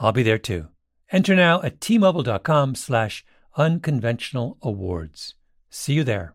I'll 0.00 0.12
be 0.12 0.22
there 0.22 0.38
too. 0.38 0.68
Enter 1.12 1.36
now 1.36 1.62
at 1.62 1.78
tmobile.com 1.78 2.74
slash 2.74 3.24
unconventional 3.56 4.56
awards. 4.62 5.34
See 5.68 5.92
you 5.92 6.04
there. 6.04 6.34